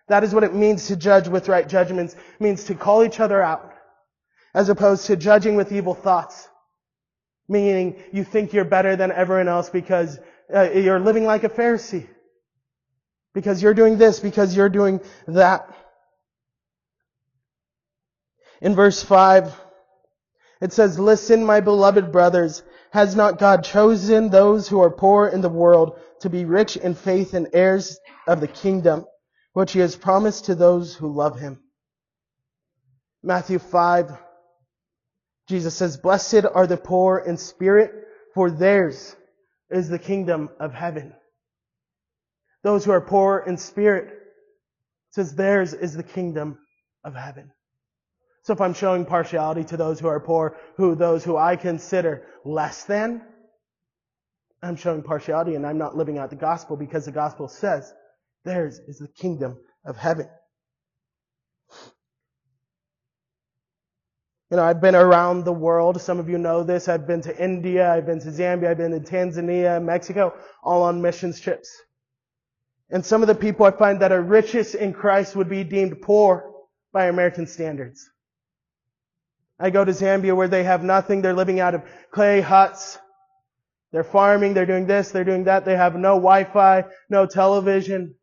That 0.08 0.24
is 0.24 0.34
what 0.34 0.44
it 0.44 0.54
means 0.54 0.86
to 0.86 0.96
judge 0.96 1.28
with 1.28 1.48
right 1.48 1.68
judgments. 1.68 2.14
It 2.14 2.40
means 2.40 2.64
to 2.64 2.74
call 2.74 3.04
each 3.04 3.20
other 3.20 3.42
out. 3.42 3.72
As 4.54 4.68
opposed 4.68 5.06
to 5.06 5.16
judging 5.16 5.56
with 5.56 5.72
evil 5.72 5.94
thoughts. 5.94 6.48
Meaning 7.48 8.02
you 8.12 8.24
think 8.24 8.52
you're 8.52 8.64
better 8.64 8.96
than 8.96 9.12
everyone 9.12 9.48
else 9.48 9.68
because 9.68 10.18
uh, 10.54 10.70
you're 10.70 11.00
living 11.00 11.24
like 11.24 11.44
a 11.44 11.48
Pharisee. 11.48 12.06
Because 13.34 13.62
you're 13.62 13.74
doing 13.74 13.98
this, 13.98 14.20
because 14.20 14.56
you're 14.56 14.68
doing 14.68 15.00
that. 15.28 15.68
In 18.62 18.74
verse 18.74 19.02
5, 19.02 19.54
it 20.60 20.72
says, 20.72 20.98
Listen, 20.98 21.44
my 21.44 21.60
beloved 21.60 22.10
brothers, 22.10 22.62
has 22.92 23.14
not 23.14 23.38
God 23.38 23.62
chosen 23.62 24.30
those 24.30 24.68
who 24.68 24.80
are 24.80 24.90
poor 24.90 25.28
in 25.28 25.42
the 25.42 25.50
world 25.50 25.98
to 26.20 26.30
be 26.30 26.44
rich 26.44 26.76
in 26.76 26.94
faith 26.94 27.34
and 27.34 27.48
heirs 27.52 27.98
of 28.26 28.40
the 28.40 28.48
kingdom, 28.48 29.04
which 29.56 29.72
he 29.72 29.78
has 29.78 29.96
promised 29.96 30.44
to 30.44 30.54
those 30.54 30.94
who 30.94 31.10
love 31.10 31.40
him? 31.40 31.58
Matthew 33.22 33.58
5, 33.58 34.12
Jesus 35.48 35.74
says, 35.74 35.96
Blessed 35.96 36.44
are 36.52 36.66
the 36.66 36.76
poor 36.76 37.20
in 37.26 37.38
spirit, 37.38 37.90
for 38.34 38.50
theirs 38.50 39.16
is 39.70 39.88
the 39.88 39.98
kingdom 39.98 40.50
of 40.60 40.74
heaven. 40.74 41.14
Those 42.64 42.84
who 42.84 42.90
are 42.90 43.00
poor 43.00 43.44
in 43.46 43.56
spirit, 43.56 44.12
says 45.12 45.34
theirs 45.34 45.72
is 45.72 45.94
the 45.94 46.02
kingdom 46.02 46.58
of 47.02 47.14
heaven. 47.14 47.50
So 48.42 48.52
if 48.52 48.60
I'm 48.60 48.74
showing 48.74 49.06
partiality 49.06 49.64
to 49.64 49.78
those 49.78 49.98
who 49.98 50.08
are 50.08 50.20
poor, 50.20 50.58
who 50.76 50.94
those 50.94 51.24
who 51.24 51.38
I 51.38 51.56
consider 51.56 52.26
less 52.44 52.84
than, 52.84 53.22
I'm 54.62 54.76
showing 54.76 55.02
partiality 55.02 55.54
and 55.54 55.66
I'm 55.66 55.78
not 55.78 55.96
living 55.96 56.18
out 56.18 56.28
the 56.28 56.36
gospel 56.36 56.76
because 56.76 57.06
the 57.06 57.10
gospel 57.10 57.48
says 57.48 57.94
theirs 58.46 58.80
is 58.88 58.98
the 58.98 59.08
kingdom 59.08 59.58
of 59.84 59.98
heaven. 59.98 60.28
You 64.50 64.56
know, 64.56 64.64
I've 64.64 64.80
been 64.80 64.94
around 64.94 65.44
the 65.44 65.52
world. 65.52 66.00
Some 66.00 66.20
of 66.20 66.28
you 66.28 66.38
know 66.38 66.62
this. 66.62 66.88
I've 66.88 67.06
been 67.06 67.20
to 67.22 67.44
India, 67.44 67.92
I've 67.92 68.06
been 68.06 68.20
to 68.20 68.28
Zambia, 68.28 68.70
I've 68.70 68.78
been 68.78 68.92
to 68.92 69.00
Tanzania, 69.00 69.82
Mexico, 69.82 70.34
all 70.62 70.82
on 70.84 71.02
missions 71.02 71.40
trips. 71.40 71.68
And 72.88 73.04
some 73.04 73.22
of 73.22 73.26
the 73.26 73.34
people 73.34 73.66
I 73.66 73.72
find 73.72 74.00
that 74.00 74.12
are 74.12 74.22
richest 74.22 74.76
in 74.76 74.92
Christ 74.92 75.34
would 75.34 75.48
be 75.48 75.64
deemed 75.64 76.00
poor 76.00 76.52
by 76.92 77.06
American 77.06 77.48
standards. 77.48 78.08
I 79.58 79.70
go 79.70 79.84
to 79.84 79.90
Zambia 79.90 80.36
where 80.36 80.46
they 80.46 80.62
have 80.62 80.84
nothing. 80.84 81.22
They're 81.22 81.34
living 81.34 81.58
out 81.58 81.74
of 81.74 81.82
clay 82.12 82.40
huts. 82.40 82.98
They're 83.90 84.04
farming. 84.04 84.54
They're 84.54 84.66
doing 84.66 84.86
this. 84.86 85.10
They're 85.10 85.24
doing 85.24 85.44
that. 85.44 85.64
They 85.64 85.76
have 85.76 85.96
no 85.96 86.14
Wi-Fi, 86.14 86.84
no 87.10 87.26
television. 87.26 88.14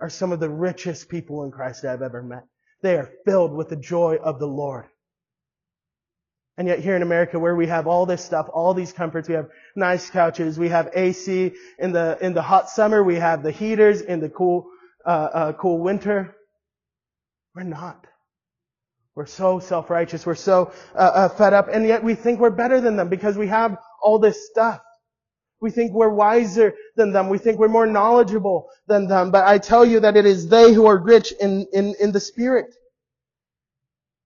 Are 0.00 0.10
some 0.10 0.32
of 0.32 0.40
the 0.40 0.50
richest 0.50 1.08
people 1.08 1.44
in 1.44 1.50
Christ 1.50 1.84
I've 1.84 2.02
ever 2.02 2.22
met. 2.22 2.44
They 2.82 2.96
are 2.96 3.10
filled 3.24 3.52
with 3.52 3.68
the 3.68 3.76
joy 3.76 4.16
of 4.16 4.38
the 4.38 4.46
Lord. 4.46 4.86
And 6.58 6.68
yet 6.68 6.78
here 6.78 6.96
in 6.96 7.02
America 7.02 7.38
where 7.38 7.54
we 7.54 7.66
have 7.66 7.86
all 7.86 8.06
this 8.06 8.24
stuff, 8.24 8.48
all 8.52 8.72
these 8.72 8.92
comforts, 8.92 9.28
we 9.28 9.34
have 9.34 9.48
nice 9.74 10.08
couches, 10.08 10.58
we 10.58 10.68
have 10.70 10.90
AC 10.94 11.52
in 11.78 11.92
the, 11.92 12.18
in 12.20 12.32
the 12.32 12.42
hot 12.42 12.70
summer, 12.70 13.02
we 13.02 13.16
have 13.16 13.42
the 13.42 13.50
heaters 13.50 14.00
in 14.00 14.20
the 14.20 14.28
cool, 14.28 14.66
uh, 15.04 15.08
uh, 15.08 15.52
cool 15.54 15.78
winter. 15.78 16.34
We're 17.54 17.64
not. 17.64 18.06
We're 19.14 19.26
so 19.26 19.60
self-righteous. 19.60 20.26
We're 20.26 20.34
so 20.34 20.72
uh, 20.94 20.98
uh, 20.98 21.28
fed 21.30 21.54
up, 21.54 21.68
and 21.72 21.86
yet 21.86 22.04
we 22.04 22.14
think 22.14 22.38
we're 22.38 22.50
better 22.50 22.82
than 22.82 22.96
them 22.96 23.08
because 23.08 23.36
we 23.36 23.46
have 23.48 23.78
all 24.02 24.18
this 24.18 24.46
stuff. 24.50 24.80
We 25.60 25.70
think 25.70 25.92
we're 25.92 26.10
wiser 26.10 26.74
than 26.96 27.12
them. 27.12 27.28
We 27.28 27.38
think 27.38 27.58
we're 27.58 27.68
more 27.68 27.86
knowledgeable 27.86 28.68
than 28.86 29.08
them. 29.08 29.30
But 29.30 29.46
I 29.46 29.58
tell 29.58 29.84
you 29.84 30.00
that 30.00 30.16
it 30.16 30.26
is 30.26 30.48
they 30.48 30.72
who 30.72 30.86
are 30.86 30.98
rich 30.98 31.32
in, 31.40 31.66
in, 31.72 31.94
in 32.00 32.12
the 32.12 32.20
spirit. 32.20 32.74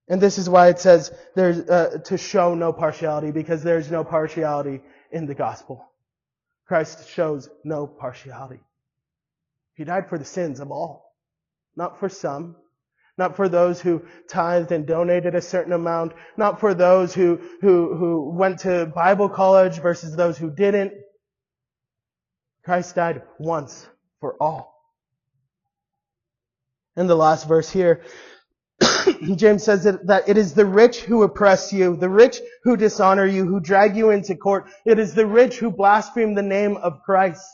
And 0.08 0.20
this 0.20 0.38
is 0.38 0.48
why 0.48 0.68
it 0.68 0.80
says 0.80 1.12
there's, 1.36 1.60
uh, 1.60 1.98
to 2.06 2.18
show 2.18 2.54
no 2.54 2.72
partiality 2.72 3.30
because 3.30 3.62
there's 3.62 3.90
no 3.92 4.02
partiality 4.02 4.80
in 5.12 5.26
the 5.26 5.36
gospel. 5.36 5.86
Christ 6.66 7.08
shows 7.08 7.48
no 7.64 7.86
partiality. 7.86 8.60
He 9.74 9.84
died 9.84 10.08
for 10.08 10.18
the 10.18 10.24
sins 10.24 10.58
of 10.60 10.72
all, 10.72 11.14
not 11.76 12.00
for 12.00 12.08
some, 12.08 12.56
not 13.16 13.36
for 13.36 13.48
those 13.48 13.80
who 13.80 14.02
tithed 14.28 14.72
and 14.72 14.86
donated 14.86 15.34
a 15.34 15.40
certain 15.40 15.72
amount, 15.72 16.12
not 16.36 16.58
for 16.58 16.74
those 16.74 17.14
who, 17.14 17.40
who, 17.60 17.96
who 17.96 18.32
went 18.34 18.60
to 18.60 18.86
Bible 18.86 19.28
college 19.28 19.80
versus 19.80 20.16
those 20.16 20.38
who 20.38 20.50
didn't. 20.50 20.92
Christ 22.64 22.94
died 22.94 23.22
once 23.38 23.88
for 24.20 24.36
all. 24.40 24.76
In 26.96 27.06
the 27.06 27.16
last 27.16 27.48
verse 27.48 27.70
here, 27.70 28.02
James 29.36 29.62
says 29.62 29.84
that, 29.84 30.24
it 30.26 30.36
is 30.36 30.54
the 30.54 30.66
rich 30.66 31.00
who 31.00 31.22
oppress 31.22 31.72
you, 31.72 31.96
the 31.96 32.08
rich 32.08 32.40
who 32.64 32.76
dishonor 32.76 33.26
you, 33.26 33.46
who 33.46 33.60
drag 33.60 33.96
you 33.96 34.10
into 34.10 34.34
court. 34.34 34.68
It 34.84 34.98
is 34.98 35.14
the 35.14 35.26
rich 35.26 35.58
who 35.58 35.70
blaspheme 35.70 36.34
the 36.34 36.42
name 36.42 36.76
of 36.76 37.02
Christ. 37.02 37.46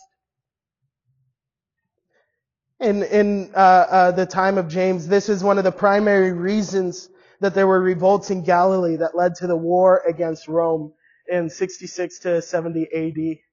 In, 2.81 3.03
in 3.05 3.51
uh, 3.55 3.59
uh, 3.59 4.11
the 4.11 4.27
time 4.27 4.59
of 4.59 4.69
James, 4.69 5.09
this 5.09 5.29
is 5.29 5.43
one 5.43 5.59
of 5.59 5.65
the 5.65 5.73
primary 5.73 6.33
reasons 6.33 7.09
that 7.41 7.55
there 7.55 7.67
were 7.67 7.81
revolts 7.81 8.31
in 8.31 8.43
Galilee 8.43 8.97
that 8.97 9.17
led 9.17 9.35
to 9.37 9.47
the 9.47 9.57
war 9.57 10.03
against 10.07 10.49
Rome 10.49 10.93
in 11.29 11.49
66 11.49 12.19
to 12.21 12.43
70 12.43 12.89
AD. 12.95 13.46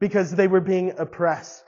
Because 0.00 0.32
they 0.32 0.48
were 0.48 0.60
being 0.60 0.94
oppressed. 0.98 1.64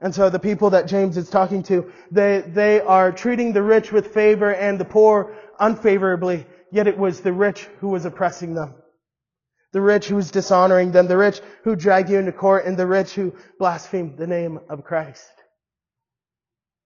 And 0.00 0.14
so 0.14 0.28
the 0.28 0.38
people 0.38 0.70
that 0.70 0.88
James 0.88 1.16
is 1.16 1.30
talking 1.30 1.62
to, 1.64 1.90
they, 2.10 2.42
they 2.46 2.80
are 2.80 3.12
treating 3.12 3.52
the 3.52 3.62
rich 3.62 3.92
with 3.92 4.12
favor 4.12 4.52
and 4.52 4.78
the 4.78 4.84
poor 4.84 5.34
unfavorably, 5.60 6.44
yet 6.72 6.88
it 6.88 6.98
was 6.98 7.20
the 7.20 7.32
rich 7.32 7.68
who 7.78 7.88
was 7.88 8.04
oppressing 8.04 8.54
them 8.54 8.74
the 9.72 9.80
rich 9.80 10.06
who's 10.06 10.30
dishonoring 10.30 10.92
them, 10.92 11.08
the 11.08 11.16
rich 11.16 11.40
who 11.64 11.74
drag 11.74 12.10
you 12.10 12.18
into 12.18 12.32
court, 12.32 12.66
and 12.66 12.76
the 12.76 12.86
rich 12.86 13.14
who 13.14 13.34
blaspheme 13.58 14.16
the 14.16 14.26
name 14.26 14.60
of 14.68 14.84
Christ. 14.84 15.32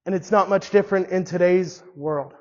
And 0.06 0.14
it's 0.14 0.30
not 0.30 0.48
much 0.48 0.70
different 0.70 1.08
in 1.08 1.24
today's 1.24 1.82
world. 1.96 2.32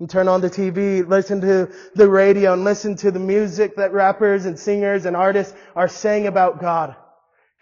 You 0.00 0.06
turn 0.06 0.28
on 0.28 0.40
the 0.40 0.48
TV, 0.48 1.06
listen 1.06 1.42
to 1.42 1.70
the 1.94 2.08
radio, 2.08 2.54
and 2.54 2.64
listen 2.64 2.96
to 2.96 3.10
the 3.10 3.20
music 3.20 3.76
that 3.76 3.92
rappers 3.92 4.46
and 4.46 4.58
singers 4.58 5.04
and 5.04 5.14
artists 5.14 5.54
are 5.76 5.88
saying 5.88 6.26
about 6.26 6.58
God, 6.60 6.96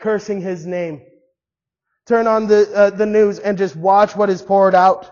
cursing 0.00 0.40
His 0.40 0.64
name. 0.64 1.02
Turn 2.06 2.28
on 2.28 2.46
the, 2.46 2.70
uh, 2.72 2.90
the 2.90 3.06
news 3.06 3.40
and 3.40 3.58
just 3.58 3.74
watch 3.74 4.14
what 4.14 4.30
is 4.30 4.40
poured 4.40 4.76
out. 4.76 5.02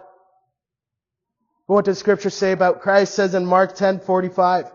But 1.67 1.75
What 1.75 1.85
does 1.87 1.99
scripture 1.99 2.31
say 2.31 2.53
about 2.53 2.81
Christ? 2.81 3.15
Says 3.15 3.35
in 3.35 3.45
Mark 3.45 3.75
10, 3.75 4.01
45, 4.01 4.73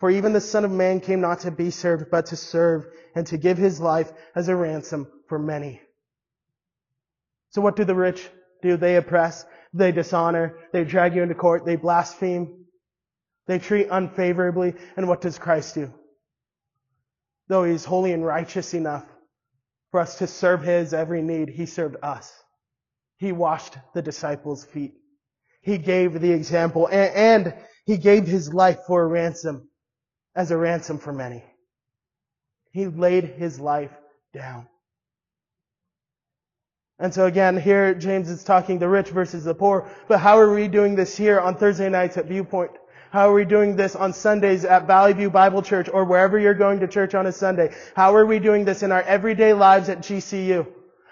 for 0.00 0.10
even 0.10 0.32
the 0.32 0.40
Son 0.40 0.64
of 0.64 0.72
Man 0.72 0.98
came 1.00 1.20
not 1.20 1.40
to 1.40 1.52
be 1.52 1.70
served, 1.70 2.10
but 2.10 2.26
to 2.26 2.36
serve 2.36 2.86
and 3.14 3.24
to 3.28 3.38
give 3.38 3.56
his 3.56 3.80
life 3.80 4.12
as 4.34 4.48
a 4.48 4.56
ransom 4.56 5.06
for 5.28 5.38
many. 5.38 5.80
So 7.50 7.62
what 7.62 7.76
do 7.76 7.84
the 7.84 7.94
rich 7.94 8.28
do? 8.64 8.76
They 8.76 8.96
oppress, 8.96 9.46
they 9.72 9.92
dishonor, 9.92 10.56
they 10.72 10.84
drag 10.84 11.14
you 11.14 11.22
into 11.22 11.34
court, 11.36 11.64
they 11.64 11.76
blaspheme, 11.76 12.64
they 13.46 13.58
treat 13.58 13.88
unfavorably, 13.90 14.74
and 14.96 15.06
what 15.06 15.20
does 15.20 15.38
Christ 15.38 15.74
do? 15.74 15.92
Though 17.48 17.64
he's 17.64 17.84
holy 17.84 18.12
and 18.12 18.24
righteous 18.24 18.74
enough 18.74 19.04
for 19.90 20.00
us 20.00 20.18
to 20.18 20.26
serve 20.26 20.62
his 20.62 20.94
every 20.94 21.22
need, 21.22 21.50
he 21.50 21.66
served 21.66 21.96
us. 22.02 22.32
He 23.18 23.32
washed 23.32 23.76
the 23.94 24.02
disciples' 24.02 24.64
feet. 24.64 24.94
He 25.62 25.78
gave 25.78 26.20
the 26.20 26.32
example, 26.32 26.88
and, 26.88 27.14
and 27.14 27.54
he 27.84 27.98
gave 27.98 28.26
his 28.26 28.52
life 28.52 28.78
for 28.86 29.02
a 29.02 29.06
ransom 29.06 29.68
as 30.34 30.50
a 30.50 30.56
ransom 30.56 30.98
for 30.98 31.12
many. 31.12 31.44
He 32.72 32.86
laid 32.86 33.24
his 33.24 33.60
life 33.60 33.92
down. 34.32 34.68
And 36.98 37.12
so 37.12 37.26
again, 37.26 37.56
here 37.56 37.92
James 37.94 38.30
is 38.30 38.44
talking 38.44 38.78
the 38.78 38.88
rich 38.88 39.10
versus 39.10 39.44
the 39.44 39.54
poor. 39.54 39.88
But 40.06 40.20
how 40.20 40.38
are 40.38 40.54
we 40.54 40.68
doing 40.68 40.94
this 40.94 41.16
here 41.16 41.40
on 41.40 41.56
Thursday 41.56 41.88
nights 41.88 42.16
at 42.16 42.26
Viewpoint? 42.26 42.70
How 43.10 43.30
are 43.30 43.34
we 43.34 43.44
doing 43.44 43.76
this 43.76 43.94
on 43.94 44.12
Sundays 44.12 44.64
at 44.64 44.86
Valley 44.86 45.12
View 45.12 45.30
Bible 45.30 45.62
Church 45.62 45.88
or 45.92 46.04
wherever 46.04 46.38
you're 46.38 46.54
going 46.54 46.80
to 46.80 46.88
church 46.88 47.14
on 47.14 47.26
a 47.26 47.32
Sunday? 47.32 47.74
How 47.94 48.14
are 48.14 48.26
we 48.26 48.38
doing 48.38 48.64
this 48.64 48.82
in 48.82 48.90
our 48.92 49.02
everyday 49.02 49.52
lives 49.52 49.88
at 49.88 49.98
GCU? 49.98 50.66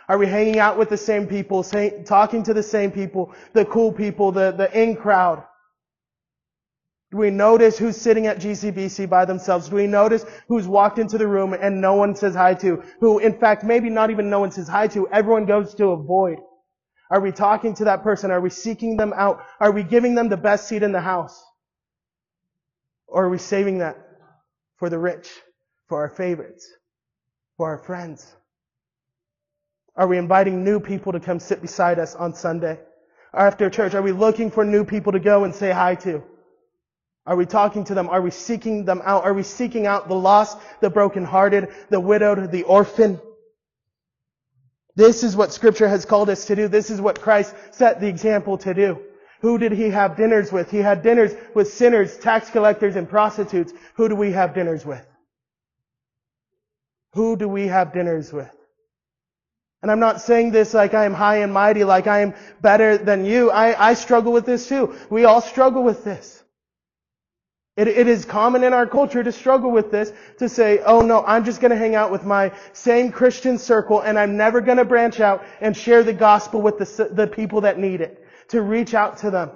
Are 0.08 0.18
we 0.18 0.26
hanging 0.26 0.58
out 0.58 0.76
with 0.76 0.88
the 0.88 0.96
same 0.96 1.26
people, 1.26 1.62
talking 1.62 2.42
to 2.42 2.54
the 2.54 2.62
same 2.62 2.90
people, 2.90 3.32
the 3.52 3.64
cool 3.64 3.92
people, 3.92 4.32
the, 4.32 4.50
the 4.50 4.80
in 4.80 4.96
crowd? 4.96 5.44
Do 7.12 7.19
we 7.19 7.28
notice 7.28 7.76
who's 7.76 7.99
sitting 7.99 8.26
at 8.26 8.38
GCBC 8.38 9.07
by 9.07 9.26
themselves? 9.26 9.69
Do 9.69 9.76
we 9.76 9.87
notice 9.87 10.25
who's 10.49 10.66
walked 10.66 10.99
into 10.99 11.19
the 11.19 11.28
room 11.28 11.52
and 11.52 11.78
no 11.78 11.92
one 11.92 12.16
says 12.16 12.35
hi 12.35 12.54
to? 12.54 12.83
Who, 13.00 13.19
in 13.19 13.38
fact, 13.38 13.64
maybe 13.64 13.90
not 13.90 14.09
even 14.11 14.31
no 14.31 14.40
one 14.40 14.50
says 14.50 14.66
hi 14.66 14.88
to, 14.88 15.07
everyone 15.11 15.45
goes 15.45 15.75
to 15.75 15.88
avoid. 15.88 16.38
Are 17.11 17.21
we 17.21 17.31
talking 17.31 17.75
to 17.75 17.85
that 17.85 18.02
person? 18.02 18.31
Are 18.31 18.40
we 18.40 18.49
seeking 18.49 18.97
them 18.97 19.12
out? 19.14 19.42
Are 19.61 19.73
we 19.73 19.83
giving 19.83 20.14
them 20.14 20.31
the 20.31 20.38
best 20.38 20.66
seat 20.66 20.83
in 20.83 20.92
the 20.92 21.02
house? 21.02 21.38
Or 23.07 23.26
are 23.26 23.28
we 23.28 23.37
saving 23.37 23.78
that 23.78 23.99
for 24.78 24.88
the 24.88 24.99
rich, 24.99 25.28
for 25.90 26.00
our 26.00 26.09
favorites, 26.09 26.66
for 27.59 27.69
our 27.69 27.85
friends? 27.85 28.35
Are 29.97 30.07
we 30.07 30.16
inviting 30.16 30.64
new 30.64 30.81
people 30.81 31.12
to 31.12 31.21
come 31.21 31.40
sit 31.40 31.61
beside 31.61 31.99
us 31.99 32.14
on 32.14 32.35
Sunday? 32.35 32.81
After 33.35 33.69
church, 33.69 33.92
are 33.92 34.00
we 34.00 34.12
looking 34.12 34.50
for 34.50 34.64
new 34.64 34.87
people 34.87 35.12
to 35.12 35.21
go 35.21 35.45
and 35.45 35.54
say 35.54 35.73
hi 35.73 35.95
to? 35.97 36.23
Are 37.25 37.37
we 37.37 37.47
talking 37.47 37.85
to 37.85 37.95
them? 37.95 38.09
Are 38.09 38.21
we 38.21 38.31
seeking 38.31 38.85
them 38.85 39.00
out? 39.05 39.25
Are 39.25 39.35
we 39.35 39.45
seeking 39.45 39.87
out 39.87 40.09
the 40.09 40.14
lost, 40.14 40.59
the 40.81 40.91
brokenhearted, 40.91 41.69
the 41.88 42.00
widowed, 42.00 42.50
the 42.50 42.64
orphan? 42.64 43.21
This 44.97 45.23
is 45.23 45.37
what 45.37 45.52
scripture 45.52 45.88
has 45.88 46.05
called 46.05 46.29
us 46.29 46.47
to 46.47 46.57
do. 46.57 46.69
This 46.69 46.91
is 46.91 47.00
what 47.00 47.21
Christ 47.21 47.55
set 47.71 48.00
the 48.00 48.09
example 48.09 48.59
to 48.59 48.75
do. 48.75 49.00
Who 49.41 49.59
did 49.59 49.73
he 49.73 49.91
have 49.91 50.17
dinners 50.17 50.52
with? 50.52 50.71
He 50.71 50.79
had 50.79 51.02
dinners 51.02 51.33
with 51.55 51.73
sinners, 51.73 52.17
tax 52.19 52.50
collectors, 52.50 52.97
and 52.97 53.09
prostitutes. 53.09 53.73
Who 53.95 54.09
do 54.09 54.14
we 54.14 54.33
have 54.33 54.55
dinners 54.55 54.85
with? 54.85 55.05
Who 57.14 57.37
do 57.37 57.49
we 57.49 57.67
have 57.69 57.93
dinners 57.93 58.33
with? 58.33 58.50
And 59.83 59.91
I'm 59.91 59.99
not 60.00 60.21
saying 60.21 60.52
this 60.52 60.75
like 60.75 60.95
I 60.95 61.05
am 61.05 61.14
high 61.14 61.38
and 61.38 61.52
mighty, 61.52 61.83
like 61.83 62.07
I 62.07 62.21
am 62.21 62.35
better 62.61 62.97
than 62.97 63.25
you. 63.25 63.50
I, 63.50 63.91
I 63.91 63.95
struggle 63.95 64.33
with 64.33 64.47
this 64.47 64.69
too. 64.69 64.95
We 65.11 65.25
all 65.25 65.41
struggle 65.41 65.83
with 65.83 66.05
this. 66.05 66.41
It, 67.76 67.88
it 67.88 68.07
is 68.07 68.26
common 68.26 68.64
in 68.64 68.75
our 68.75 68.87
culture 68.87 69.25
to 69.25 69.33
struggle 69.33 69.71
with 69.71 69.91
this, 69.91 70.12
to 70.38 70.49
say, 70.49 70.81
oh 70.85 71.00
no, 71.00 71.25
I'm 71.25 71.45
just 71.45 71.61
gonna 71.61 71.76
hang 71.76 71.95
out 71.95 72.11
with 72.11 72.25
my 72.25 72.52
same 72.75 73.11
Christian 73.11 73.57
circle 73.57 74.00
and 74.00 74.19
I'm 74.19 74.37
never 74.37 74.61
gonna 74.61 74.85
branch 74.85 75.21
out 75.21 75.43
and 75.61 75.75
share 75.75 76.02
the 76.02 76.12
gospel 76.12 76.61
with 76.61 76.79
the, 76.79 77.09
the 77.12 77.26
people 77.26 77.62
that 77.62 77.79
need 77.79 78.02
it, 78.02 78.26
to 78.49 78.61
reach 78.61 78.93
out 78.93 79.19
to 79.19 79.31
them. 79.31 79.52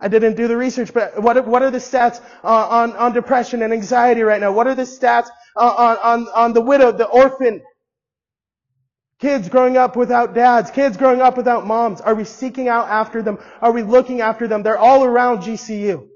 I 0.00 0.08
didn't 0.08 0.36
do 0.36 0.48
the 0.48 0.56
research, 0.56 0.92
but 0.92 1.22
what 1.22 1.46
what 1.46 1.62
are 1.62 1.70
the 1.70 1.78
stats 1.78 2.20
uh, 2.42 2.68
on, 2.68 2.92
on 2.96 3.14
depression 3.14 3.62
and 3.62 3.72
anxiety 3.72 4.22
right 4.22 4.40
now? 4.40 4.52
What 4.52 4.66
are 4.66 4.74
the 4.74 4.82
stats 4.82 5.28
uh, 5.56 5.74
on, 5.78 5.96
on, 6.02 6.28
on 6.34 6.52
the 6.52 6.60
widow, 6.60 6.92
the 6.92 7.06
orphan? 7.06 7.62
Kids 9.20 9.48
growing 9.48 9.76
up 9.76 9.96
without 9.96 10.34
dads, 10.34 10.70
kids 10.70 10.96
growing 10.96 11.20
up 11.20 11.36
without 11.36 11.66
moms. 11.66 12.00
Are 12.00 12.14
we 12.14 12.24
seeking 12.24 12.68
out 12.68 12.88
after 12.88 13.22
them? 13.22 13.38
Are 13.60 13.72
we 13.72 13.82
looking 13.82 14.20
after 14.20 14.48
them? 14.48 14.62
They're 14.62 14.78
all 14.78 15.04
around 15.04 15.38
GCU. 15.40 16.08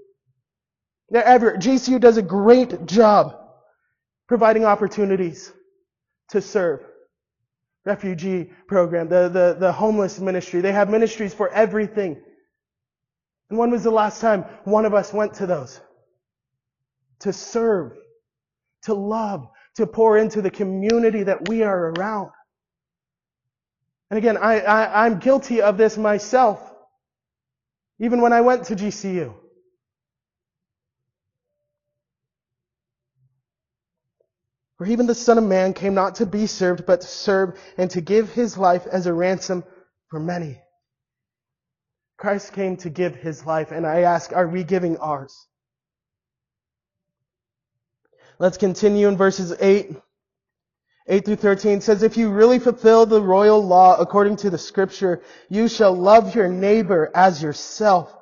They're 1.11 1.25
everywhere. 1.25 1.59
GCU 1.59 2.00
does 2.00 2.17
a 2.17 2.23
great 2.23 2.87
job 2.87 3.37
providing 4.28 4.64
opportunities 4.64 5.52
to 6.31 6.40
serve. 6.40 6.81
Refugee 7.85 8.50
program, 8.67 9.09
the, 9.09 9.28
the, 9.28 9.57
the 9.59 9.73
homeless 9.73 10.21
ministry. 10.21 10.61
They 10.61 10.73
have 10.73 10.90
ministries 10.90 11.33
for 11.33 11.49
everything. 11.50 12.21
And 13.50 13.59
when 13.59 13.71
was 13.71 13.85
the 13.85 13.90
last 13.90 14.21
time 14.21 14.43
one 14.64 14.85
of 14.85 14.93
us 14.93 15.12
went 15.12 15.35
to 15.35 15.47
those? 15.47 15.81
To 17.21 17.33
serve, 17.33 17.93
to 18.83 18.95
love, 18.95 19.49
to 19.76 19.87
pour 19.87 20.19
into 20.19 20.43
the 20.43 20.50
community 20.50 21.23
that 21.23 21.49
we 21.49 21.62
are 21.62 21.93
around. 21.93 22.31
And 24.10 24.18
again, 24.18 24.36
I, 24.36 24.60
I, 24.60 25.04
I'm 25.06 25.18
guilty 25.18 25.60
of 25.60 25.76
this 25.76 25.98
myself. 25.98 26.62
Even 28.00 28.20
when 28.20 28.32
I 28.32 28.40
went 28.40 28.64
to 28.66 28.76
GCU. 28.76 29.34
For 34.78 34.86
even 34.86 35.06
the 35.06 35.14
Son 35.14 35.38
of 35.38 35.44
Man 35.44 35.74
came 35.74 35.94
not 35.94 36.16
to 36.16 36.26
be 36.26 36.46
served, 36.46 36.86
but 36.86 37.00
to 37.00 37.06
serve 37.06 37.60
and 37.76 37.90
to 37.90 38.00
give 38.00 38.32
his 38.32 38.56
life 38.56 38.86
as 38.86 39.06
a 39.06 39.12
ransom 39.12 39.64
for 40.08 40.20
many. 40.20 40.60
Christ 42.16 42.52
came 42.52 42.76
to 42.78 42.90
give 42.90 43.16
his 43.16 43.44
life, 43.44 43.72
and 43.72 43.86
I 43.86 44.00
ask, 44.00 44.32
are 44.32 44.46
we 44.46 44.62
giving 44.62 44.96
ours? 44.98 45.46
Let's 48.38 48.56
continue 48.56 49.08
in 49.08 49.16
verses 49.16 49.52
8 49.58 49.96
8 51.10 51.24
through 51.24 51.36
13 51.36 51.80
says, 51.80 52.02
If 52.02 52.18
you 52.18 52.30
really 52.30 52.58
fulfill 52.58 53.06
the 53.06 53.22
royal 53.22 53.64
law 53.64 53.96
according 53.98 54.36
to 54.36 54.50
the 54.50 54.58
scripture, 54.58 55.22
you 55.48 55.66
shall 55.66 55.94
love 55.94 56.34
your 56.34 56.48
neighbor 56.48 57.10
as 57.14 57.42
yourself. 57.42 58.14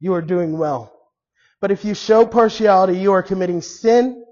You 0.00 0.14
are 0.14 0.22
doing 0.22 0.56
well. 0.56 0.90
But 1.60 1.70
if 1.70 1.84
you 1.84 1.94
show 1.94 2.26
partiality, 2.26 2.98
you 2.98 3.12
are 3.12 3.22
committing 3.22 3.60
sin 3.60 4.24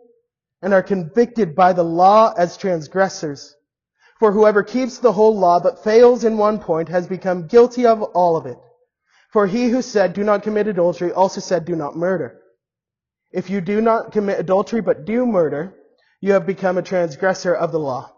and 0.62 0.72
are 0.72 0.82
convicted 0.82 1.54
by 1.54 1.74
the 1.74 1.82
law 1.82 2.32
as 2.36 2.56
transgressors. 2.56 3.54
For 4.18 4.32
whoever 4.32 4.62
keeps 4.62 4.98
the 4.98 5.12
whole 5.12 5.36
law 5.36 5.60
but 5.60 5.82
fails 5.84 6.24
in 6.24 6.38
one 6.38 6.60
point 6.60 6.88
has 6.88 7.06
become 7.06 7.46
guilty 7.46 7.86
of 7.86 8.02
all 8.02 8.36
of 8.36 8.46
it. 8.46 8.58
For 9.32 9.46
he 9.46 9.68
who 9.68 9.82
said, 9.82 10.12
do 10.12 10.22
not 10.22 10.42
commit 10.42 10.66
adultery 10.66 11.12
also 11.12 11.40
said, 11.40 11.64
do 11.64 11.74
not 11.74 11.96
murder. 11.96 12.38
If 13.32 13.50
you 13.50 13.60
do 13.60 13.80
not 13.80 14.12
commit 14.12 14.38
adultery 14.38 14.80
but 14.80 15.04
do 15.04 15.26
murder, 15.26 15.74
you 16.22 16.32
have 16.32 16.46
become 16.46 16.78
a 16.78 16.82
transgressor 16.82 17.52
of 17.52 17.72
the 17.72 17.80
law. 17.80 18.10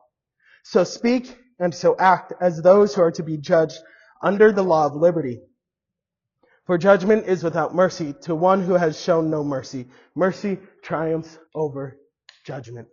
So 0.63 0.85
speak 0.85 1.37
and 1.59 1.75
so 1.75 1.97
act 1.99 2.35
as 2.39 2.61
those 2.61 2.95
who 2.95 3.01
are 3.01 3.11
to 3.13 3.23
be 3.23 3.39
judged 3.39 3.79
under 4.23 4.53
the 4.53 4.63
law 4.63 4.87
of 4.87 4.95
liberty. 4.95 5.41
For 6.67 6.77
judgment 6.77 7.27
is 7.27 7.43
without 7.43 7.75
mercy 7.75 8.15
to 8.23 8.35
one 8.35 8.63
who 8.63 8.75
has 8.75 9.01
shown 9.01 9.31
no 9.31 9.43
mercy. 9.43 9.87
Mercy 10.15 10.59
triumphs 10.83 11.39
over 11.55 11.99
judgment. 12.45 12.89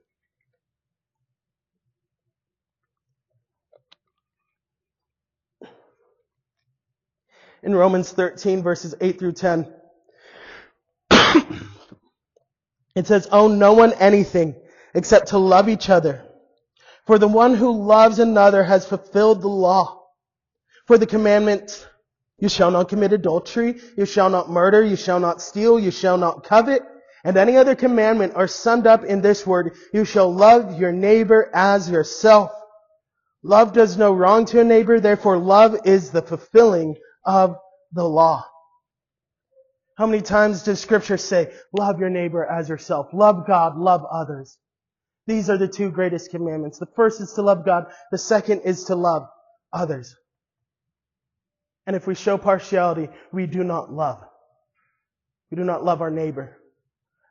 In 7.63 7.75
Romans 7.75 8.11
13 8.11 8.63
verses 8.63 8.95
8 9.01 9.19
through 9.19 9.33
10, 9.33 9.73
it 12.95 13.07
says, 13.07 13.27
owe 13.31 13.49
no 13.49 13.73
one 13.73 13.91
anything 13.93 14.55
except 14.93 15.29
to 15.29 15.37
love 15.37 15.69
each 15.69 15.89
other. 15.89 16.23
For 17.07 17.17
the 17.17 17.27
one 17.27 17.55
who 17.55 17.85
loves 17.85 18.19
another 18.19 18.63
has 18.63 18.85
fulfilled 18.85 19.41
the 19.41 19.47
law. 19.47 20.05
For 20.87 20.97
the 20.97 21.07
commandments, 21.07 21.85
you 22.37 22.49
shall 22.49 22.71
not 22.71 22.89
commit 22.89 23.13
adultery, 23.13 23.79
you 23.97 24.05
shall 24.05 24.29
not 24.29 24.49
murder, 24.49 24.83
you 24.83 24.95
shall 24.95 25.19
not 25.19 25.41
steal, 25.41 25.79
you 25.79 25.91
shall 25.91 26.17
not 26.17 26.43
covet, 26.43 26.81
and 27.23 27.37
any 27.37 27.57
other 27.57 27.75
commandment 27.75 28.33
are 28.35 28.47
summed 28.47 28.87
up 28.87 29.03
in 29.03 29.21
this 29.21 29.45
word, 29.45 29.73
you 29.93 30.05
shall 30.05 30.33
love 30.33 30.79
your 30.79 30.91
neighbor 30.91 31.51
as 31.53 31.89
yourself. 31.89 32.51
Love 33.43 33.73
does 33.73 33.97
no 33.97 34.13
wrong 34.13 34.45
to 34.45 34.59
a 34.59 34.63
neighbor, 34.63 34.99
therefore 34.99 35.37
love 35.37 35.77
is 35.85 36.11
the 36.11 36.21
fulfilling 36.21 36.95
of 37.25 37.55
the 37.91 38.03
law. 38.03 38.45
How 39.97 40.07
many 40.07 40.21
times 40.21 40.63
does 40.63 40.79
scripture 40.79 41.17
say, 41.17 41.53
love 41.77 41.99
your 41.99 42.09
neighbor 42.09 42.43
as 42.43 42.69
yourself? 42.69 43.07
Love 43.13 43.45
God, 43.45 43.77
love 43.77 44.03
others. 44.11 44.57
These 45.27 45.49
are 45.49 45.57
the 45.57 45.67
two 45.67 45.91
greatest 45.91 46.31
commandments. 46.31 46.79
The 46.79 46.87
first 46.95 47.21
is 47.21 47.33
to 47.33 47.41
love 47.41 47.65
God. 47.65 47.85
The 48.11 48.17
second 48.17 48.61
is 48.61 48.85
to 48.85 48.95
love 48.95 49.27
others. 49.71 50.15
And 51.85 51.95
if 51.95 52.07
we 52.07 52.15
show 52.15 52.37
partiality, 52.37 53.09
we 53.31 53.47
do 53.47 53.63
not 53.63 53.91
love. 53.91 54.23
We 55.49 55.57
do 55.57 55.63
not 55.63 55.83
love 55.83 56.01
our 56.01 56.11
neighbor. 56.11 56.57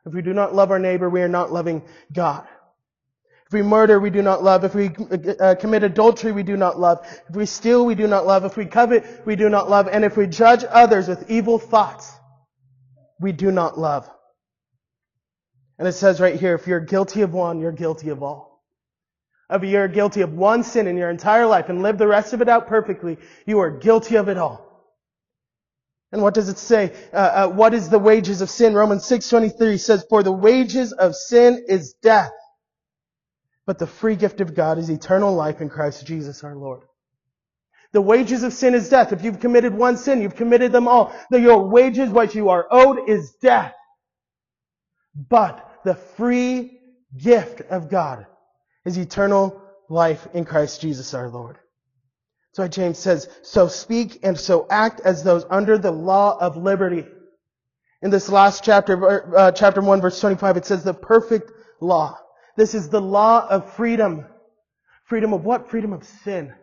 If 0.05 0.13
we 0.13 0.21
do 0.21 0.33
not 0.33 0.55
love 0.55 0.71
our 0.71 0.79
neighbor, 0.79 1.09
we 1.09 1.21
are 1.21 1.27
not 1.27 1.51
loving 1.51 1.83
God. 2.11 2.47
If 3.47 3.53
we 3.53 3.61
murder, 3.61 3.99
we 3.99 4.09
do 4.09 4.21
not 4.21 4.43
love. 4.43 4.63
If 4.63 4.73
we 4.73 4.91
uh, 5.41 5.55
commit 5.55 5.83
adultery, 5.83 6.31
we 6.31 6.43
do 6.43 6.55
not 6.55 6.79
love. 6.79 7.05
If 7.29 7.35
we 7.35 7.45
steal, 7.45 7.85
we 7.85 7.95
do 7.95 8.07
not 8.07 8.25
love. 8.25 8.45
If 8.45 8.55
we 8.55 8.65
covet, 8.65 9.25
we 9.25 9.35
do 9.35 9.49
not 9.49 9.69
love. 9.69 9.89
And 9.91 10.05
if 10.05 10.15
we 10.15 10.25
judge 10.25 10.63
others 10.69 11.09
with 11.09 11.29
evil 11.29 11.59
thoughts, 11.59 12.11
we 13.19 13.33
do 13.33 13.51
not 13.51 13.77
love. 13.77 14.09
And 15.79 15.87
it 15.87 15.93
says 15.93 16.19
right 16.19 16.39
here, 16.39 16.55
if 16.55 16.67
you're 16.67 16.79
guilty 16.79 17.21
of 17.21 17.33
one, 17.33 17.59
you're 17.59 17.71
guilty 17.71 18.09
of 18.09 18.21
all. 18.21 18.63
If 19.49 19.63
you're 19.63 19.87
guilty 19.87 20.21
of 20.21 20.33
one 20.33 20.63
sin 20.63 20.87
in 20.87 20.95
your 20.95 21.09
entire 21.09 21.45
life 21.45 21.69
and 21.69 21.83
live 21.83 21.97
the 21.97 22.07
rest 22.07 22.33
of 22.33 22.41
it 22.41 22.47
out 22.47 22.67
perfectly, 22.67 23.17
you 23.45 23.59
are 23.59 23.71
guilty 23.71 24.15
of 24.15 24.29
it 24.29 24.37
all. 24.37 24.67
And 26.11 26.21
what 26.21 26.33
does 26.33 26.49
it 26.49 26.57
say? 26.57 26.93
Uh, 27.13 27.15
uh, 27.15 27.47
what 27.49 27.73
is 27.73 27.89
the 27.89 27.99
wages 27.99 28.41
of 28.41 28.49
sin? 28.49 28.73
Romans 28.73 29.03
6.23 29.03 29.79
says, 29.79 30.05
For 30.09 30.23
the 30.23 30.31
wages 30.31 30.91
of 30.93 31.15
sin 31.15 31.65
is 31.67 31.93
death, 31.93 32.33
but 33.65 33.79
the 33.79 33.87
free 33.87 34.15
gift 34.15 34.41
of 34.41 34.53
God 34.53 34.77
is 34.77 34.89
eternal 34.89 35.33
life 35.33 35.61
in 35.61 35.69
Christ 35.69 36.05
Jesus 36.05 36.43
our 36.43 36.55
Lord. 36.55 36.81
The 37.93 38.01
wages 38.01 38.43
of 38.43 38.53
sin 38.53 38.73
is 38.73 38.89
death. 38.89 39.11
If 39.11 39.23
you've 39.23 39.39
committed 39.39 39.73
one 39.73 39.97
sin, 39.97 40.21
you've 40.21 40.35
committed 40.35 40.71
them 40.71 40.87
all. 40.87 41.13
Your 41.31 41.67
wages, 41.67 42.09
what 42.09 42.35
you 42.35 42.49
are 42.49 42.67
owed, 42.71 43.09
is 43.09 43.31
death. 43.41 43.73
But 45.15 45.81
the 45.83 45.95
free 45.95 46.79
gift 47.17 47.61
of 47.69 47.89
God 47.89 48.25
is 48.85 48.97
eternal 48.97 49.61
life 49.89 50.27
in 50.33 50.45
Christ 50.45 50.81
Jesus 50.81 51.13
our 51.13 51.29
Lord. 51.29 51.57
So 52.53 52.67
James 52.67 52.97
says, 52.97 53.29
so 53.43 53.67
speak 53.67 54.19
and 54.23 54.37
so 54.37 54.67
act 54.69 55.01
as 55.01 55.23
those 55.23 55.45
under 55.49 55.77
the 55.77 55.91
law 55.91 56.37
of 56.39 56.57
liberty. 56.57 57.05
In 58.01 58.09
this 58.09 58.29
last 58.29 58.63
chapter, 58.63 59.37
uh, 59.37 59.51
chapter 59.51 59.81
1 59.81 60.01
verse 60.01 60.19
25, 60.19 60.57
it 60.57 60.65
says 60.65 60.83
the 60.83 60.93
perfect 60.93 61.51
law. 61.79 62.17
This 62.57 62.73
is 62.73 62.89
the 62.89 63.01
law 63.01 63.47
of 63.47 63.73
freedom. 63.73 64.25
Freedom 65.05 65.33
of 65.33 65.45
what? 65.45 65.69
Freedom 65.69 65.93
of 65.93 66.03
sin. 66.03 66.53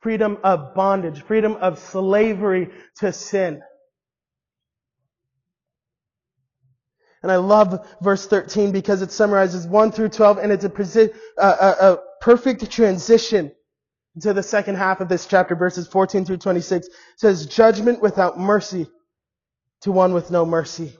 Freedom 0.00 0.38
of 0.44 0.74
bondage. 0.74 1.22
Freedom 1.22 1.56
of 1.56 1.78
slavery 1.78 2.70
to 2.98 3.12
sin. 3.12 3.62
And 7.22 7.30
I 7.30 7.36
love 7.36 7.86
verse 8.00 8.26
13 8.26 8.72
because 8.72 9.02
it 9.02 9.12
summarizes 9.12 9.66
1 9.66 9.92
through 9.92 10.08
12 10.08 10.38
and 10.38 10.52
it's 10.52 10.64
a, 10.64 11.10
a, 11.36 11.44
a, 11.44 11.98
perfect 12.20 12.70
transition 12.70 13.52
to 14.20 14.32
the 14.32 14.42
second 14.42 14.76
half 14.76 15.00
of 15.00 15.08
this 15.08 15.26
chapter, 15.26 15.54
verses 15.54 15.86
14 15.88 16.24
through 16.24 16.38
26. 16.38 16.86
It 16.86 16.92
says, 17.16 17.46
judgment 17.46 18.00
without 18.02 18.38
mercy 18.38 18.86
to 19.82 19.92
one 19.92 20.12
with 20.12 20.30
no 20.30 20.44
mercy. 20.44 20.92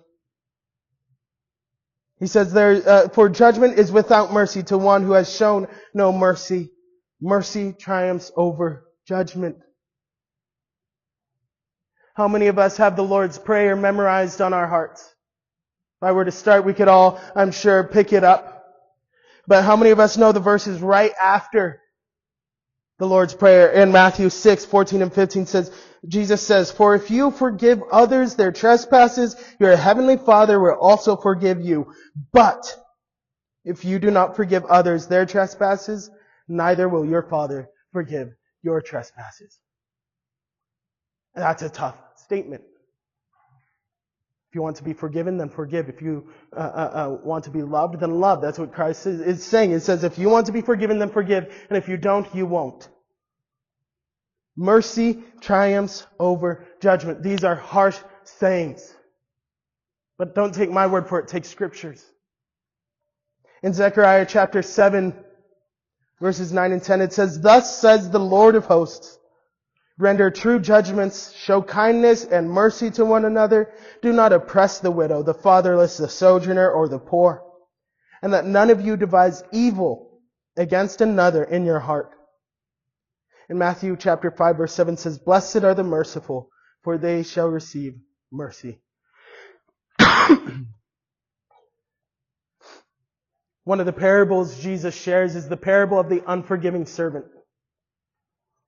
He 2.19 2.27
says 2.27 2.53
there, 2.53 2.83
uh, 2.87 3.09
for 3.09 3.29
judgment 3.29 3.79
is 3.79 3.91
without 3.91 4.33
mercy 4.33 4.63
to 4.65 4.77
one 4.77 5.03
who 5.03 5.13
has 5.13 5.35
shown 5.35 5.67
no 5.95 6.13
mercy. 6.13 6.71
Mercy 7.21 7.73
triumphs 7.73 8.31
over 8.37 8.85
judgment. 9.07 9.57
How 12.15 12.29
many 12.29 12.49
of 12.49 12.59
us 12.59 12.77
have 12.77 12.97
the 12.97 13.03
Lord's 13.03 13.39
Prayer 13.39 13.75
memorized 13.75 14.43
on 14.43 14.53
our 14.53 14.67
hearts? 14.67 15.15
If 16.01 16.05
I 16.05 16.13
were 16.13 16.25
to 16.25 16.33
start, 16.33 16.65
we 16.65 16.73
could 16.73 16.89
all, 16.89 17.21
I'm 17.37 17.51
sure, 17.53 17.85
pick 17.85 18.15
it 18.15 18.25
up. 18.25 18.65
But 19.47 19.65
how 19.65 19.77
many 19.77 19.91
of 19.91 20.01
us 20.01 20.17
know 20.17 20.33
the 20.33 20.41
verses 20.41 20.81
right 20.81 21.13
after 21.21 21.83
the 22.99 23.07
Lord's 23.07 23.35
Prayer? 23.35 23.71
In 23.71 23.93
Matthew 23.93 24.31
6, 24.31 24.65
14 24.65 25.03
and 25.03 25.13
15 25.13 25.45
says, 25.45 25.71
Jesus 26.09 26.41
says, 26.41 26.71
For 26.71 26.95
if 26.95 27.11
you 27.11 27.31
forgive 27.31 27.83
others 27.93 28.35
their 28.35 28.51
trespasses, 28.51 29.37
your 29.59 29.77
heavenly 29.77 30.17
Father 30.17 30.59
will 30.59 30.79
also 30.81 31.17
forgive 31.17 31.61
you. 31.61 31.93
But 32.33 32.75
if 33.67 33.85
you 33.85 33.99
do 33.99 34.11
not 34.11 34.37
forgive 34.37 34.65
others 34.65 35.07
their 35.07 35.27
trespasses, 35.27 36.11
neither 36.49 36.89
will 36.89 37.05
your 37.05 37.25
Father 37.25 37.69
forgive 37.93 38.31
your 38.63 38.81
trespasses. 38.81 39.59
That's 41.35 41.61
a 41.61 41.69
tough 41.69 41.99
statement. 42.17 42.63
If 44.51 44.57
you 44.57 44.63
want 44.63 44.75
to 44.79 44.83
be 44.83 44.95
forgiven, 44.95 45.39
then 45.39 45.49
forgive. 45.49 45.89
If 45.89 46.03
you 46.03 46.29
uh, 46.57 46.59
uh, 46.59 46.91
uh, 46.93 47.19
want 47.23 47.45
to 47.45 47.51
be 47.51 47.63
loved, 47.63 48.01
then 48.01 48.19
love. 48.19 48.43
That's 48.43 48.59
what 48.59 48.73
Christ 48.73 49.07
is, 49.07 49.21
is 49.21 49.45
saying. 49.45 49.71
It 49.71 49.79
says, 49.79 50.03
if 50.03 50.19
you 50.19 50.29
want 50.29 50.47
to 50.47 50.53
be 50.53 50.61
forgiven, 50.61 50.99
then 50.99 51.09
forgive. 51.09 51.55
And 51.69 51.79
if 51.79 51.89
you 51.89 51.97
don't, 51.97 52.27
you 52.35 52.47
won't. 52.47 52.89
Mercy 54.57 55.23
triumphs 55.41 56.05
over 56.19 56.67
judgment. 56.81 57.23
These 57.23 57.45
are 57.45 57.55
harsh 57.55 57.97
sayings. 58.25 58.93
But 60.19 60.35
don't 60.35 60.53
take 60.53 60.73
my 60.73 60.89
word 60.89 61.09
for 61.09 61.21
it. 61.21 61.29
Take 61.29 61.45
scriptures. 61.45 62.05
In 63.63 63.73
Zechariah 63.73 64.27
chapter 64.29 64.63
7, 64.63 65.15
verses 66.21 66.53
9 66.53 66.73
and 66.73 66.83
10, 66.83 67.03
it 67.03 67.13
says, 67.13 67.41
Thus 67.41 67.81
says 67.81 68.11
the 68.11 68.19
Lord 68.19 68.57
of 68.57 68.65
hosts, 68.65 69.20
Render 70.01 70.31
true 70.31 70.59
judgments, 70.59 71.31
show 71.33 71.61
kindness 71.61 72.25
and 72.25 72.51
mercy 72.51 72.91
to 72.93 73.05
one 73.05 73.27
another. 73.27 73.71
Do 74.01 74.15
not 74.15 74.33
oppress 74.33 74.81
the 74.81 74.91
widow, 74.91 75.23
the 75.23 75.35
fatherless, 75.35 75.99
the 75.99 76.09
sojourner, 76.09 76.71
or 76.71 76.89
the 76.89 76.99
poor. 76.99 77.45
And 78.23 78.33
that 78.33 78.47
none 78.47 78.71
of 78.71 78.81
you 78.81 78.97
devise 78.97 79.45
evil 79.53 80.23
against 80.57 81.03
another 81.03 81.45
in 81.45 81.67
your 81.67 81.81
heart. 81.81 82.13
In 83.51 83.59
Matthew 83.59 83.95
chapter 83.95 84.31
5 84.31 84.57
verse 84.57 84.73
7 84.73 84.97
says, 84.97 85.19
Blessed 85.19 85.65
are 85.65 85.75
the 85.75 85.85
merciful, 85.85 86.49
for 86.83 86.97
they 86.97 87.23
shall 87.23 87.49
receive 87.49 87.99
mercy. 88.33 88.81
One 93.65 93.81
of 93.81 93.87
the 93.87 93.93
parables 93.93 94.59
Jesus 94.61 94.95
shares 94.95 95.37
is 95.37 95.47
the 95.47 95.59
parable 95.59 96.01
of 96.01 96.09
the 96.09 96.23
unforgiving 96.27 96.87
servant. 96.87 97.27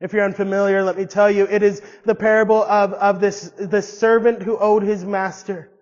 If 0.03 0.13
you're 0.13 0.25
unfamiliar, 0.25 0.83
let 0.83 0.99
me 0.99 1.07
tell 1.07 1.31
you, 1.31 1.47
it 1.49 1.63
is 1.63 1.81
the 2.05 2.15
parable 2.15 2.65
of, 2.65 2.93
of 2.95 3.21
this, 3.21 3.53
this 3.59 3.99
servant 3.99 4.43
who 4.43 4.59
owed 4.59 4.83
his 4.83 5.05
master 5.05 5.73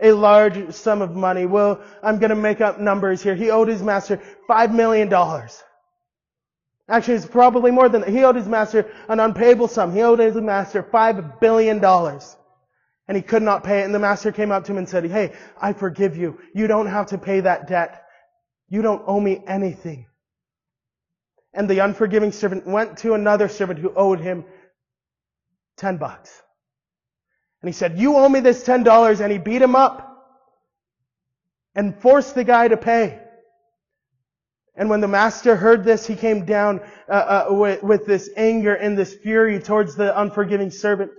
a 0.00 0.12
large 0.12 0.72
sum 0.72 1.02
of 1.02 1.14
money. 1.14 1.46
Well, 1.46 1.80
I'm 2.02 2.18
going 2.18 2.30
to 2.30 2.36
make 2.36 2.60
up 2.60 2.80
numbers 2.80 3.22
here. 3.22 3.34
He 3.34 3.50
owed 3.50 3.68
his 3.68 3.82
master 3.82 4.20
$5 4.48 4.72
million. 4.72 5.12
Actually, 6.88 7.14
it's 7.14 7.26
probably 7.26 7.70
more 7.70 7.88
than 7.88 8.02
that. 8.02 8.10
He 8.10 8.24
owed 8.24 8.36
his 8.36 8.46
master 8.46 8.90
an 9.08 9.20
unpayable 9.20 9.68
sum. 9.68 9.92
He 9.92 10.00
owed 10.02 10.20
his 10.20 10.36
master 10.36 10.82
$5 10.82 11.40
billion. 11.40 11.84
And 11.84 13.16
he 13.16 13.22
could 13.22 13.42
not 13.42 13.64
pay 13.64 13.80
it. 13.80 13.84
And 13.84 13.94
the 13.94 13.98
master 13.98 14.32
came 14.32 14.52
up 14.52 14.64
to 14.64 14.72
him 14.72 14.78
and 14.78 14.88
said, 14.88 15.04
Hey, 15.06 15.34
I 15.60 15.72
forgive 15.72 16.16
you. 16.16 16.38
You 16.54 16.66
don't 16.66 16.86
have 16.86 17.06
to 17.08 17.18
pay 17.18 17.40
that 17.40 17.66
debt. 17.66 18.04
You 18.68 18.82
don't 18.82 19.02
owe 19.06 19.20
me 19.20 19.42
anything. 19.46 20.06
And 21.54 21.68
the 21.68 21.80
unforgiving 21.80 22.32
servant 22.32 22.66
went 22.66 22.98
to 22.98 23.14
another 23.14 23.48
servant 23.48 23.78
who 23.80 23.92
owed 23.94 24.20
him 24.20 24.44
10 25.78 25.96
bucks. 25.96 26.42
And 27.62 27.68
he 27.68 27.72
said, 27.72 27.98
you 27.98 28.16
owe 28.16 28.28
me 28.28 28.40
this 28.40 28.64
$10. 28.64 29.20
And 29.20 29.32
he 29.32 29.38
beat 29.38 29.62
him 29.62 29.74
up 29.74 30.04
and 31.74 32.00
forced 32.00 32.34
the 32.34 32.44
guy 32.44 32.68
to 32.68 32.76
pay. 32.76 33.20
And 34.76 34.88
when 34.88 35.00
the 35.00 35.08
master 35.08 35.56
heard 35.56 35.82
this, 35.82 36.06
he 36.06 36.14
came 36.14 36.44
down 36.44 36.80
uh, 37.08 37.12
uh, 37.12 37.46
with, 37.50 37.82
with 37.82 38.06
this 38.06 38.30
anger 38.36 38.74
and 38.74 38.96
this 38.96 39.14
fury 39.14 39.58
towards 39.58 39.96
the 39.96 40.18
unforgiving 40.20 40.70
servant. 40.70 41.10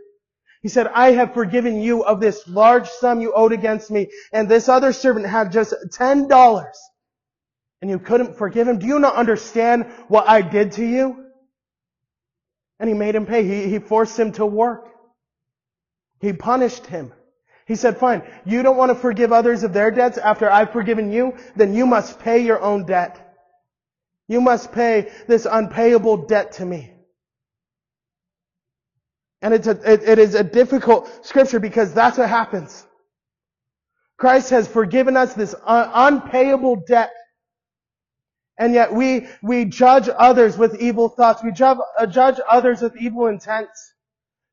He 0.61 0.69
said, 0.69 0.87
I 0.87 1.11
have 1.11 1.33
forgiven 1.33 1.81
you 1.81 2.03
of 2.03 2.21
this 2.21 2.47
large 2.47 2.87
sum 2.87 3.19
you 3.19 3.33
owed 3.33 3.51
against 3.51 3.91
me, 3.91 4.07
and 4.31 4.47
this 4.47 4.69
other 4.69 4.93
servant 4.93 5.25
had 5.25 5.51
just 5.51 5.73
ten 5.91 6.27
dollars 6.27 6.77
and 7.81 7.89
you 7.89 7.99
couldn't 7.99 8.37
forgive 8.37 8.67
him? 8.67 8.79
Do 8.79 8.87
you 8.87 8.99
not 8.99 9.15
understand 9.15 9.85
what 10.07 10.27
I 10.27 10.41
did 10.41 10.73
to 10.73 10.85
you? 10.85 11.25
And 12.79 12.89
he 12.89 12.95
made 12.95 13.15
him 13.15 13.25
pay. 13.25 13.43
He, 13.43 13.69
he 13.69 13.79
forced 13.79 14.17
him 14.17 14.31
to 14.33 14.45
work. 14.45 14.87
He 16.21 16.33
punished 16.33 16.85
him. 16.85 17.13
He 17.65 17.75
said, 17.75 17.97
fine, 17.97 18.23
you 18.45 18.63
don't 18.63 18.77
want 18.77 18.89
to 18.89 18.95
forgive 18.95 19.31
others 19.31 19.63
of 19.63 19.73
their 19.73 19.91
debts 19.91 20.17
after 20.17 20.49
I've 20.49 20.71
forgiven 20.71 21.11
you, 21.11 21.37
then 21.55 21.73
you 21.75 21.85
must 21.85 22.19
pay 22.19 22.39
your 22.43 22.59
own 22.59 22.85
debt. 22.85 23.37
You 24.27 24.41
must 24.41 24.71
pay 24.71 25.11
this 25.27 25.45
unpayable 25.45 26.25
debt 26.25 26.53
to 26.53 26.65
me. 26.65 26.91
And 29.41 29.53
it's 29.53 29.67
a, 29.67 29.71
it, 29.91 30.03
it 30.03 30.19
is 30.19 30.35
a 30.35 30.43
difficult 30.43 31.25
scripture 31.25 31.59
because 31.59 31.93
that's 31.93 32.17
what 32.17 32.27
happens. 32.27 32.85
Christ 34.17 34.49
has 34.49 34.67
forgiven 34.67 35.15
us 35.15 35.33
this 35.33 35.55
un- 35.65 35.91
unpayable 35.93 36.83
debt. 36.87 37.11
And 38.59 38.73
yet 38.73 38.93
we, 38.93 39.27
we 39.41 39.63
judge 39.65 40.09
others 40.17 40.57
with 40.57 40.79
evil 40.81 41.07
thoughts. 41.07 41.41
We 41.41 41.51
judge, 41.53 41.77
uh, 41.97 42.05
judge 42.05 42.39
others 42.47 42.81
with 42.81 42.95
evil 42.97 43.27
intents. 43.27 43.93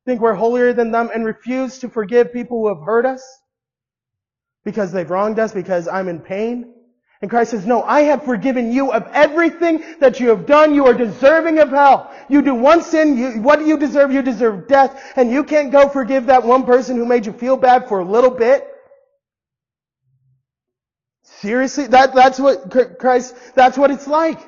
Think 0.05 0.21
we're 0.21 0.33
holier 0.33 0.71
than 0.71 0.91
them 0.91 1.11
and 1.13 1.25
refuse 1.25 1.79
to 1.79 1.89
forgive 1.89 2.31
people 2.31 2.59
who 2.59 2.69
have 2.69 2.83
hurt 2.83 3.05
us 3.05 3.21
because 4.63 4.93
they've 4.93 5.09
wronged 5.09 5.39
us, 5.39 5.53
because 5.53 5.89
I'm 5.89 6.07
in 6.07 6.19
pain. 6.19 6.73
And 7.21 7.29
Christ 7.29 7.51
says, 7.51 7.65
no, 7.65 7.83
I 7.83 8.01
have 8.01 8.23
forgiven 8.23 8.71
you 8.71 8.93
of 8.93 9.09
everything 9.11 9.83
that 9.99 10.19
you 10.21 10.29
have 10.29 10.45
done. 10.45 10.73
You 10.73 10.85
are 10.85 10.93
deserving 10.93 11.59
of 11.59 11.69
hell. 11.69 12.13
You 12.29 12.41
do 12.41 12.53
one 12.53 12.81
sin, 12.81 13.17
you, 13.17 13.41
what 13.41 13.59
do 13.59 13.65
you 13.65 13.77
deserve? 13.77 14.13
You 14.13 14.21
deserve 14.21 14.67
death. 14.67 15.13
And 15.17 15.31
you 15.31 15.43
can't 15.43 15.71
go 15.71 15.89
forgive 15.89 16.27
that 16.27 16.45
one 16.45 16.63
person 16.63 16.95
who 16.95 17.05
made 17.05 17.25
you 17.25 17.33
feel 17.33 17.57
bad 17.57 17.89
for 17.89 17.99
a 17.99 18.05
little 18.05 18.29
bit. 18.29 18.67
Seriously? 21.41 21.87
That, 21.87 22.15
that's 22.15 22.39
what 22.39 22.69
Christ, 22.99 23.35
that's 23.53 23.77
what 23.77 23.91
it's 23.91 24.07
like. 24.07 24.39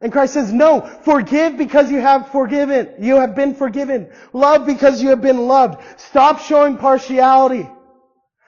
And 0.00 0.12
Christ 0.12 0.34
says, 0.34 0.52
no, 0.52 0.80
forgive 1.04 1.56
because 1.56 1.90
you 1.90 2.00
have 2.00 2.28
forgiven. 2.32 2.94
You 2.98 3.16
have 3.16 3.36
been 3.36 3.54
forgiven. 3.54 4.10
Love 4.32 4.66
because 4.66 5.00
you 5.00 5.10
have 5.10 5.22
been 5.22 5.46
loved. 5.46 5.80
Stop 5.96 6.40
showing 6.40 6.76
partiality. 6.76 7.68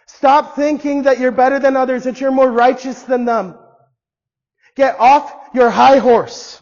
Stop 0.07 0.57
thinking 0.57 1.05
that 1.05 1.21
you're 1.21 1.33
better 1.33 1.59
than 1.59 1.77
others, 1.77 2.05
that 2.05 2.21
you're 2.21 2.33
more 2.33 2.51
righteous 2.51 3.03
than 3.03 3.25
them. 3.25 3.57
Get 4.75 4.99
off 4.99 5.33
your 5.55 5.71
high 5.71 5.99
horse. 5.99 6.61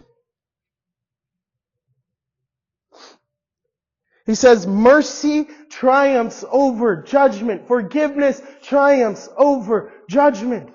He 4.26 4.34
says, 4.34 4.66
mercy 4.66 5.48
triumphs 5.68 6.44
over 6.50 7.02
judgment. 7.02 7.66
Forgiveness 7.66 8.40
triumphs 8.62 9.28
over 9.36 9.92
judgment. 10.12 10.68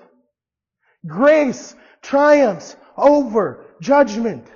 Grace 1.06 1.74
triumphs 2.02 2.76
over 2.96 3.64
judgment. 3.80 4.46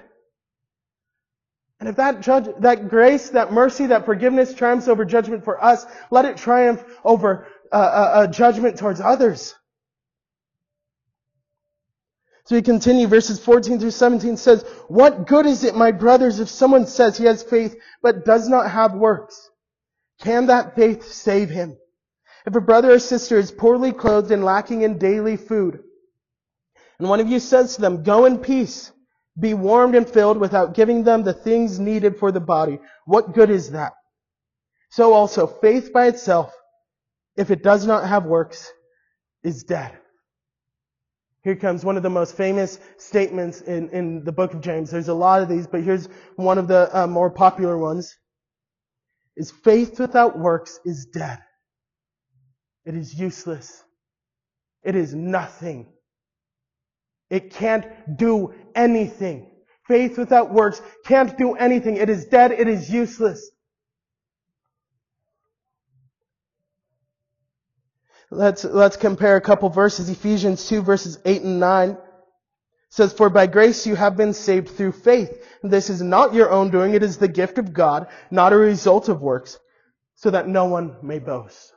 And 1.79 1.88
if 1.88 1.97
that 1.97 2.21
judge, 2.21 2.49
that 2.61 2.88
grace, 2.88 3.31
that 3.31 3.53
mercy, 3.53 3.87
that 3.87 4.05
forgiveness 4.05 4.55
triumphs 4.55 4.88
over 4.88 5.05
judgment 5.05 5.45
for 5.45 5.62
us, 5.62 5.87
let 6.11 6.25
it 6.25 6.37
triumph 6.37 6.85
over 7.05 7.47
uh, 7.73 7.77
uh, 7.77 8.11
uh 8.14 8.27
judgment 8.27 8.79
towards 8.79 9.01
others. 9.01 9.55
So 12.45 12.57
we 12.57 12.62
continue, 12.62 13.07
verses 13.07 13.38
14 13.42 13.79
through 13.79 13.92
17 13.92 14.37
says, 14.37 14.64
What 14.88 15.27
good 15.27 15.47
is 15.47 15.62
it, 15.64 15.77
my 15.77 15.92
brothers, 15.92 16.40
if 16.40 16.49
someone 16.49 16.87
says 16.87 17.16
he 17.16 17.25
has 17.25 17.42
faith 17.42 17.77
but 18.03 18.25
does 18.25 18.49
not 18.49 18.71
have 18.71 18.95
works? 18.95 19.51
Can 20.21 20.47
that 20.47 20.75
faith 20.75 21.05
save 21.05 21.51
him? 21.51 21.77
If 22.47 22.57
a 22.57 22.61
brother 22.61 22.93
or 22.93 22.99
sister 22.99 23.39
is 23.39 23.53
poorly 23.53 23.93
clothed 23.93 24.31
and 24.31 24.45
lacking 24.45 24.83
in 24.83 24.99
daily 24.99 25.37
food, 25.37 25.81
and 26.99 27.09
one 27.09 27.21
of 27.21 27.29
you 27.29 27.39
says 27.39 27.77
to 27.77 27.81
them, 27.81 28.03
Go 28.03 28.25
in 28.25 28.39
peace, 28.39 28.93
be 29.39 29.55
warmed 29.55 29.95
and 29.95 30.09
filled 30.09 30.39
without 30.39 30.75
giving 30.75 31.05
them 31.05 31.23
the 31.23 31.33
things 31.33 31.79
needed 31.79 32.19
for 32.19 32.33
the 32.33 32.41
body, 32.41 32.79
what 33.07 33.35
good 33.35 33.51
is 33.51 33.71
that? 33.71 33.93
So 34.91 35.13
also, 35.15 35.47
faith 35.47 35.93
by 35.93 36.07
itself, 36.07 36.53
if 37.37 37.51
it 37.51 37.63
does 37.63 37.87
not 37.87 38.07
have 38.07 38.25
works, 38.25 38.71
is 39.43 39.65
dead. 39.65 39.99
Here 41.43 41.57
comes 41.57 41.85
one 41.85 41.97
of 41.97 42.03
the 42.05 42.11
most 42.11 42.37
famous 42.37 42.79
statements 42.99 43.63
in, 43.63 43.89
in 43.91 44.23
the 44.23 44.31
book 44.33 44.55
of 44.55 44.61
James. 44.61 44.91
There's 44.91 45.09
a 45.09 45.15
lot 45.15 45.43
of 45.43 45.49
these, 45.49 45.67
but 45.67 45.83
here's 45.83 46.09
one 46.37 46.59
of 46.59 46.69
the 46.69 46.89
uh, 46.97 47.07
more 47.07 47.31
popular 47.31 47.77
ones. 47.77 48.17
Is 49.37 49.51
faith 49.51 49.99
without 49.99 50.39
works 50.39 50.79
is 50.85 51.07
dead. 51.07 51.39
It 52.85 52.95
is 52.95 53.14
useless. 53.14 53.83
It 54.83 54.97
is 54.97 55.14
nothing. 55.14 55.87
It 57.31 57.53
can't 57.55 57.87
do 58.16 58.53
anything. 58.75 59.51
Faith 59.87 60.18
without 60.18 60.53
works 60.53 60.81
can't 61.07 61.37
do 61.38 61.55
anything. 61.55 61.97
It 61.97 62.11
is 62.11 62.27
dead. 62.27 62.53
It 62.53 62.68
is 62.68 62.90
useless. 62.90 63.51
Let's, 68.31 68.64
let's 68.64 68.97
compare 68.97 69.37
a 69.37 69.40
couple 69.40 69.68
verses. 69.68 70.09
Ephesians 70.09 70.66
2 70.68 70.83
verses 70.83 71.18
8 71.25 71.42
and 71.42 71.61
9 71.61 71.99
says, 72.88 73.12
For 73.12 73.29
by 73.29 73.47
grace 73.47 73.87
you 73.87 73.95
have 73.95 74.16
been 74.16 74.33
saved 74.33 74.71
through 74.71 74.92
faith. 74.92 75.47
This 75.62 75.90
is 75.90 76.01
not 76.01 76.35
your 76.35 76.51
own 76.51 76.71
doing. 76.71 76.95
It 76.95 77.03
is 77.03 77.18
the 77.18 77.29
gift 77.29 77.59
of 77.59 77.73
God, 77.73 78.09
not 78.31 78.53
a 78.53 78.57
result 78.57 79.09
of 79.09 79.21
works, 79.21 79.59
so 80.14 80.31
that 80.31 80.49
no 80.49 80.66
one 80.66 80.97
may 81.03 81.18
boast. 81.18 81.72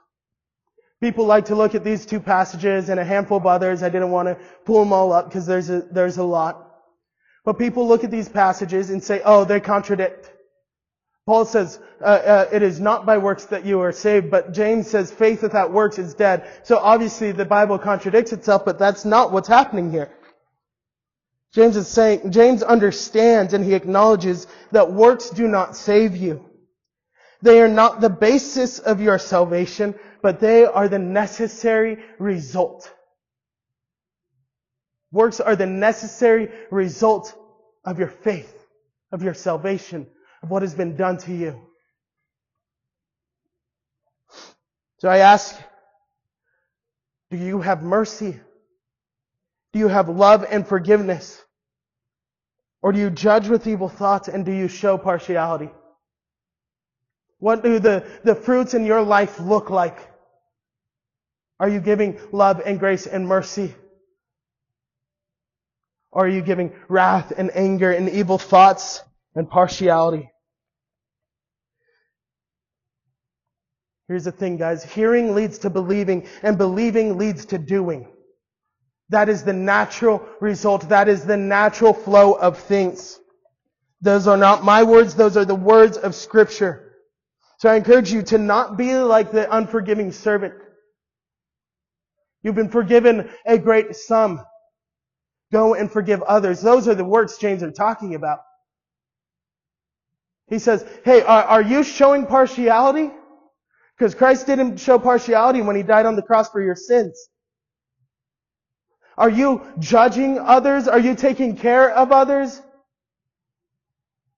People 1.05 1.27
like 1.27 1.45
to 1.45 1.55
look 1.55 1.75
at 1.75 1.83
these 1.83 2.03
two 2.03 2.19
passages 2.19 2.89
and 2.89 2.99
a 2.99 3.05
handful 3.05 3.37
of 3.37 3.45
others. 3.45 3.83
I 3.83 3.89
didn't 3.89 4.09
want 4.09 4.27
to 4.27 4.39
pull 4.65 4.79
them 4.79 4.91
all 4.91 5.13
up 5.13 5.29
because 5.29 5.45
there's 5.45 5.69
a, 5.69 5.81
there's 5.81 6.17
a 6.17 6.23
lot. 6.23 6.81
But 7.43 7.59
people 7.59 7.87
look 7.87 8.03
at 8.03 8.09
these 8.09 8.27
passages 8.27 8.89
and 8.89 9.03
say, 9.03 9.21
oh, 9.23 9.45
they 9.45 9.59
contradict. 9.59 10.33
Paul 11.27 11.45
says, 11.45 11.77
uh, 12.01 12.05
uh, 12.05 12.49
it 12.51 12.63
is 12.63 12.79
not 12.79 13.05
by 13.05 13.19
works 13.19 13.45
that 13.45 13.67
you 13.67 13.81
are 13.81 13.91
saved, 13.91 14.31
but 14.31 14.51
James 14.51 14.89
says 14.89 15.11
faith 15.11 15.43
without 15.43 15.71
works 15.71 15.99
is 15.99 16.15
dead. 16.15 16.49
So 16.63 16.79
obviously 16.79 17.31
the 17.31 17.45
Bible 17.45 17.77
contradicts 17.77 18.33
itself, 18.33 18.65
but 18.65 18.79
that's 18.79 19.05
not 19.05 19.31
what's 19.31 19.47
happening 19.47 19.91
here. 19.91 20.09
James 21.53 21.77
is 21.77 21.87
saying, 21.87 22.31
James 22.31 22.63
understands 22.63 23.53
and 23.53 23.63
he 23.63 23.75
acknowledges 23.75 24.47
that 24.71 24.91
works 24.91 25.29
do 25.29 25.47
not 25.47 25.77
save 25.77 26.17
you. 26.17 26.43
They 27.45 27.61
are 27.61 27.67
not 27.67 28.01
the 28.01 28.09
basis 28.09 28.79
of 28.79 28.99
your 28.99 29.19
salvation, 29.19 29.93
but 30.23 30.39
they 30.39 30.65
are 30.65 30.87
the 30.87 30.97
necessary 30.97 31.99
result. 32.17 32.91
Works 35.11 35.39
are 35.39 35.55
the 35.55 35.67
necessary 35.67 36.49
result 36.71 37.35
of 37.85 37.99
your 37.99 38.07
faith, 38.07 38.51
of 39.11 39.21
your 39.21 39.35
salvation, 39.35 40.07
of 40.41 40.49
what 40.49 40.63
has 40.63 40.73
been 40.73 40.95
done 40.95 41.19
to 41.19 41.35
you. 41.35 41.61
So 44.97 45.07
I 45.07 45.19
ask, 45.19 45.55
do 47.29 47.37
you 47.37 47.61
have 47.61 47.83
mercy? 47.83 48.39
Do 49.71 49.77
you 49.77 49.87
have 49.87 50.09
love 50.09 50.43
and 50.49 50.67
forgiveness? 50.67 51.43
Or 52.81 52.91
do 52.91 52.97
you 52.97 53.11
judge 53.11 53.49
with 53.49 53.67
evil 53.67 53.87
thoughts 53.87 54.29
and 54.29 54.43
do 54.43 54.51
you 54.51 54.67
show 54.67 54.97
partiality? 54.97 55.69
What 57.39 57.63
do 57.63 57.79
the, 57.79 58.05
the 58.23 58.35
fruits 58.35 58.73
in 58.73 58.85
your 58.85 59.01
life 59.01 59.39
look 59.39 59.69
like? 59.69 59.97
Are 61.59 61.69
you 61.69 61.79
giving 61.79 62.19
love 62.31 62.61
and 62.65 62.79
grace 62.79 63.07
and 63.07 63.27
mercy? 63.27 63.73
Or 66.11 66.25
are 66.25 66.29
you 66.29 66.41
giving 66.41 66.73
wrath 66.87 67.33
and 67.37 67.51
anger 67.55 67.91
and 67.91 68.09
evil 68.09 68.37
thoughts 68.37 69.01
and 69.35 69.49
partiality? 69.49 70.31
Here's 74.07 74.23
the 74.25 74.31
thing, 74.31 74.57
guys. 74.57 74.83
Hearing 74.83 75.33
leads 75.33 75.57
to 75.59 75.69
believing, 75.69 76.27
and 76.43 76.57
believing 76.57 77.17
leads 77.17 77.45
to 77.47 77.57
doing. 77.57 78.07
That 79.09 79.29
is 79.29 79.43
the 79.43 79.53
natural 79.53 80.25
result. 80.39 80.89
That 80.89 81.07
is 81.09 81.25
the 81.25 81.37
natural 81.37 81.93
flow 81.93 82.33
of 82.33 82.59
things. 82.59 83.19
Those 84.01 84.27
are 84.27 84.37
not 84.37 84.63
my 84.63 84.83
words, 84.83 85.15
those 85.15 85.37
are 85.37 85.45
the 85.45 85.55
words 85.55 85.97
of 85.97 86.13
Scripture. 86.13 86.84
So 87.65 87.71
I 87.71 87.77
encourage 87.77 88.13
you 88.13 88.21
to 88.21 88.37
not 88.37 88.77
be 88.77 88.93
like 88.93 89.31
the 89.31 89.51
unforgiving 89.51 90.11
servant. 90.11 90.53
You've 92.43 92.53
been 92.53 92.69
forgiven 92.69 93.27
a 93.43 93.57
great 93.57 93.95
sum. 93.95 94.39
Go 95.51 95.73
and 95.73 95.91
forgive 95.91 96.21
others. 96.21 96.61
Those 96.61 96.87
are 96.87 96.93
the 96.93 97.03
words 97.03 97.39
James 97.39 97.63
are 97.63 97.71
talking 97.71 98.13
about. 98.13 98.41
He 100.45 100.59
says, 100.59 100.85
hey, 101.05 101.23
are, 101.23 101.43
are 101.43 101.61
you 101.63 101.83
showing 101.83 102.27
partiality? 102.27 103.09
Because 103.97 104.13
Christ 104.13 104.45
didn't 104.45 104.77
show 104.77 104.99
partiality 104.99 105.63
when 105.63 105.75
he 105.75 105.81
died 105.81 106.05
on 106.05 106.15
the 106.15 106.21
cross 106.21 106.47
for 106.51 106.61
your 106.61 106.75
sins. 106.75 107.19
Are 109.17 109.31
you 109.31 109.63
judging 109.79 110.37
others? 110.37 110.87
Are 110.87 110.99
you 110.99 111.15
taking 111.15 111.57
care 111.57 111.89
of 111.89 112.11
others? 112.11 112.61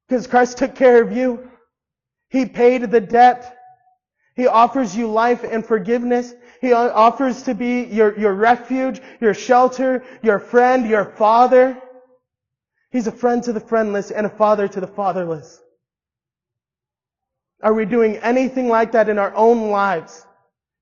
Because 0.08 0.28
Christ 0.28 0.60
took 0.60 0.76
care 0.76 1.04
of 1.04 1.12
you. 1.12 1.52
He 2.30 2.46
paid 2.46 2.90
the 2.92 3.00
debt. 3.02 3.58
He 4.36 4.48
offers 4.48 4.96
you 4.96 5.08
life 5.08 5.44
and 5.44 5.66
forgiveness. 5.66 6.34
He 6.62 6.74
offers 6.74 7.44
to 7.44 7.54
be 7.54 7.84
your, 7.84 8.18
your 8.20 8.34
refuge, 8.34 9.02
your 9.20 9.34
shelter, 9.34 10.04
your 10.22 10.40
friend, 10.40 10.88
your 10.88 11.06
father. 11.06 11.82
He's 12.92 13.08
a 13.08 13.12
friend 13.12 13.44
to 13.44 13.54
the 13.54 13.60
friendless 13.60 14.12
and 14.12 14.26
a 14.26 14.30
father 14.30 14.68
to 14.68 14.80
the 14.80 14.88
fatherless. 14.88 15.60
Are 17.62 17.74
we 17.74 17.86
doing 17.86 18.18
anything 18.18 18.70
like 18.70 18.92
that 18.92 19.10
in 19.10 19.18
our 19.18 19.36
own 19.36 19.70
lives 19.72 20.26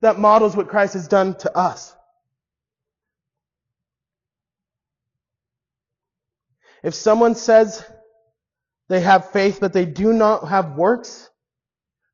that 0.02 0.20
models 0.20 0.56
what 0.56 0.68
Christ 0.68 0.94
has 0.94 1.08
done 1.08 1.36
to 1.38 1.58
us? 1.58 1.96
If 6.84 6.94
someone 6.94 7.36
says 7.36 7.84
they 8.90 9.02
have 9.02 9.32
faith 9.32 9.60
but 9.60 9.74
they 9.74 9.86
do 9.86 10.14
not 10.14 10.50
have 10.50 10.76
works, 10.76 11.30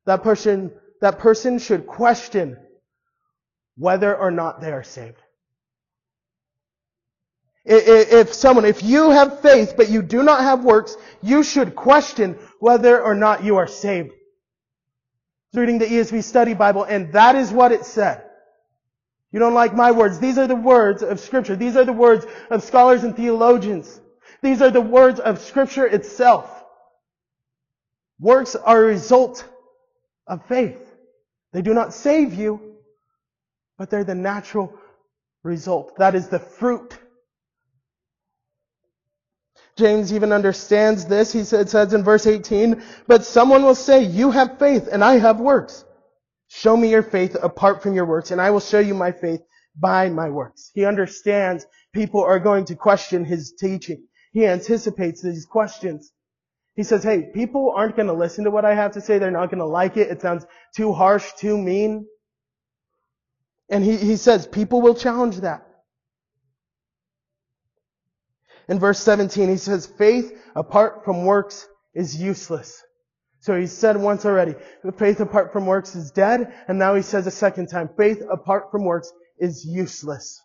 that 0.06 0.22
person, 0.22 0.72
that 1.00 1.18
person 1.18 1.58
should 1.58 1.86
question 1.86 2.56
whether 3.76 4.16
or 4.16 4.30
not 4.30 4.60
they 4.60 4.72
are 4.72 4.82
saved. 4.82 5.18
If 7.64 8.34
someone, 8.34 8.64
if 8.64 8.82
you 8.82 9.10
have 9.10 9.40
faith 9.40 9.74
but 9.76 9.88
you 9.88 10.02
do 10.02 10.22
not 10.22 10.40
have 10.40 10.64
works, 10.64 10.96
you 11.22 11.44
should 11.44 11.76
question 11.76 12.36
whether 12.58 13.00
or 13.00 13.14
not 13.14 13.44
you 13.44 13.56
are 13.56 13.68
saved. 13.68 14.10
Reading 15.54 15.78
the 15.78 15.86
ESV 15.86 16.24
Study 16.24 16.54
Bible, 16.54 16.82
and 16.82 17.12
that 17.12 17.36
is 17.36 17.52
what 17.52 17.72
it 17.72 17.84
said. 17.84 18.24
You 19.30 19.38
don't 19.38 19.54
like 19.54 19.74
my 19.74 19.92
words. 19.92 20.18
These 20.18 20.38
are 20.38 20.46
the 20.46 20.56
words 20.56 21.02
of 21.02 21.20
Scripture. 21.20 21.56
These 21.56 21.76
are 21.76 21.84
the 21.84 21.92
words 21.92 22.26
of 22.50 22.62
scholars 22.64 23.04
and 23.04 23.16
theologians. 23.16 24.00
These 24.42 24.60
are 24.60 24.70
the 24.70 24.80
words 24.80 25.20
of 25.20 25.40
Scripture 25.40 25.86
itself. 25.86 26.50
Works 28.18 28.56
are 28.56 28.82
a 28.82 28.86
result 28.86 29.44
of 30.26 30.46
faith. 30.46 30.78
They 31.52 31.62
do 31.62 31.74
not 31.74 31.92
save 31.92 32.34
you, 32.34 32.76
but 33.78 33.90
they're 33.90 34.04
the 34.04 34.14
natural 34.14 34.72
result. 35.42 35.96
That 35.98 36.14
is 36.14 36.28
the 36.28 36.38
fruit. 36.38 36.98
James 39.76 40.12
even 40.12 40.32
understands 40.32 41.06
this. 41.06 41.32
He 41.32 41.44
says 41.44 41.94
in 41.94 42.04
verse 42.04 42.26
18, 42.26 42.82
but 43.06 43.24
someone 43.24 43.64
will 43.64 43.74
say, 43.74 44.04
you 44.04 44.30
have 44.30 44.58
faith 44.58 44.88
and 44.90 45.02
I 45.02 45.18
have 45.18 45.40
works. 45.40 45.84
Show 46.48 46.76
me 46.76 46.90
your 46.90 47.02
faith 47.02 47.36
apart 47.42 47.82
from 47.82 47.94
your 47.94 48.04
works 48.04 48.30
and 48.30 48.40
I 48.40 48.50
will 48.50 48.60
show 48.60 48.78
you 48.78 48.94
my 48.94 49.12
faith 49.12 49.40
by 49.74 50.10
my 50.10 50.28
works. 50.28 50.70
He 50.74 50.84
understands 50.84 51.66
people 51.94 52.22
are 52.22 52.38
going 52.38 52.66
to 52.66 52.74
question 52.74 53.24
his 53.24 53.54
teaching. 53.58 54.06
He 54.32 54.46
anticipates 54.46 55.22
these 55.22 55.46
questions. 55.46 56.12
He 56.74 56.82
says, 56.84 57.02
hey, 57.02 57.30
people 57.34 57.72
aren't 57.76 57.96
going 57.96 58.08
to 58.08 58.14
listen 58.14 58.44
to 58.44 58.50
what 58.50 58.64
I 58.64 58.74
have 58.74 58.92
to 58.92 59.00
say. 59.00 59.18
They're 59.18 59.30
not 59.30 59.50
going 59.50 59.58
to 59.58 59.66
like 59.66 59.96
it. 59.96 60.08
It 60.10 60.22
sounds 60.22 60.46
too 60.74 60.92
harsh, 60.92 61.32
too 61.36 61.58
mean. 61.58 62.06
And 63.68 63.84
he, 63.84 63.96
he 63.96 64.16
says 64.16 64.46
people 64.46 64.80
will 64.80 64.94
challenge 64.94 65.38
that. 65.40 65.66
In 68.68 68.78
verse 68.78 69.00
17, 69.00 69.48
he 69.48 69.56
says, 69.56 69.86
faith 69.86 70.32
apart 70.54 71.04
from 71.04 71.24
works 71.24 71.68
is 71.94 72.16
useless. 72.16 72.82
So 73.40 73.58
he 73.58 73.66
said 73.66 73.96
once 73.96 74.24
already, 74.24 74.54
faith 74.96 75.20
apart 75.20 75.52
from 75.52 75.66
works 75.66 75.96
is 75.96 76.12
dead, 76.12 76.54
and 76.68 76.78
now 76.78 76.94
he 76.94 77.02
says 77.02 77.26
a 77.26 77.30
second 77.30 77.66
time, 77.66 77.90
faith 77.98 78.22
apart 78.30 78.70
from 78.70 78.84
works 78.84 79.12
is 79.38 79.64
useless. 79.64 80.40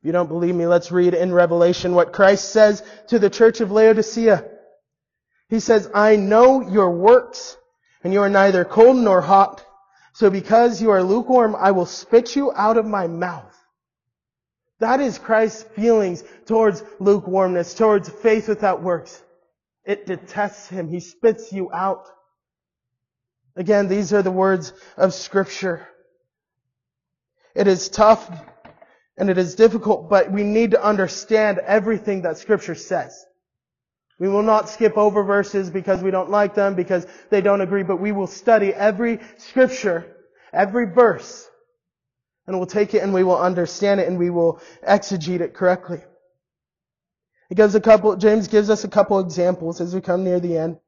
If 0.00 0.06
you 0.06 0.12
don't 0.12 0.28
believe 0.28 0.54
me, 0.54 0.66
let's 0.66 0.92
read 0.92 1.14
in 1.14 1.32
Revelation 1.32 1.94
what 1.94 2.12
Christ 2.12 2.52
says 2.52 2.82
to 3.08 3.18
the 3.18 3.30
church 3.30 3.60
of 3.60 3.72
Laodicea. 3.72 4.48
He 5.48 5.60
says, 5.60 5.90
I 5.92 6.16
know 6.16 6.60
your 6.60 6.90
works 6.90 7.56
and 8.04 8.12
you 8.12 8.20
are 8.20 8.28
neither 8.28 8.64
cold 8.64 8.96
nor 8.96 9.20
hot. 9.20 9.64
So 10.12 10.30
because 10.30 10.80
you 10.80 10.90
are 10.90 11.02
lukewarm, 11.02 11.56
I 11.56 11.72
will 11.72 11.86
spit 11.86 12.36
you 12.36 12.52
out 12.52 12.76
of 12.76 12.86
my 12.86 13.06
mouth. 13.06 13.54
That 14.80 15.00
is 15.00 15.18
Christ's 15.18 15.62
feelings 15.62 16.22
towards 16.46 16.84
lukewarmness, 17.00 17.74
towards 17.74 18.08
faith 18.08 18.48
without 18.48 18.82
works. 18.82 19.20
It 19.84 20.06
detests 20.06 20.68
him. 20.68 20.88
He 20.88 21.00
spits 21.00 21.52
you 21.52 21.72
out. 21.72 22.06
Again, 23.56 23.88
these 23.88 24.12
are 24.12 24.22
the 24.22 24.30
words 24.30 24.72
of 24.96 25.14
scripture. 25.14 25.88
It 27.56 27.66
is 27.66 27.88
tough 27.88 28.30
and 29.18 29.28
it 29.30 29.38
is 29.38 29.54
difficult, 29.54 30.08
but 30.08 30.30
we 30.32 30.42
need 30.42 30.70
to 30.72 30.82
understand 30.82 31.58
everything 31.58 32.22
that 32.22 32.38
scripture 32.38 32.74
says. 32.74 33.24
We 34.18 34.28
will 34.28 34.42
not 34.42 34.68
skip 34.68 34.96
over 34.96 35.22
verses 35.22 35.70
because 35.70 36.02
we 36.02 36.10
don't 36.10 36.30
like 36.30 36.54
them, 36.54 36.74
because 36.74 37.06
they 37.30 37.40
don't 37.40 37.60
agree, 37.60 37.82
but 37.82 38.00
we 38.00 38.12
will 38.12 38.26
study 38.26 38.72
every 38.72 39.20
scripture 39.36 40.14
Every 40.52 40.86
verse. 40.86 41.48
And 42.46 42.56
we'll 42.56 42.66
take 42.66 42.94
it 42.94 43.02
and 43.02 43.12
we 43.12 43.24
will 43.24 43.38
understand 43.38 44.00
it 44.00 44.08
and 44.08 44.18
we 44.18 44.30
will 44.30 44.60
exegete 44.86 45.40
it 45.40 45.54
correctly. 45.54 46.00
He 47.48 47.54
gives 47.54 47.74
a 47.74 47.80
couple, 47.80 48.16
James 48.16 48.48
gives 48.48 48.70
us 48.70 48.84
a 48.84 48.88
couple 48.88 49.20
examples 49.20 49.80
as 49.80 49.94
we 49.94 50.00
come 50.00 50.24
near 50.24 50.40
the 50.40 50.56
end. 50.56 50.78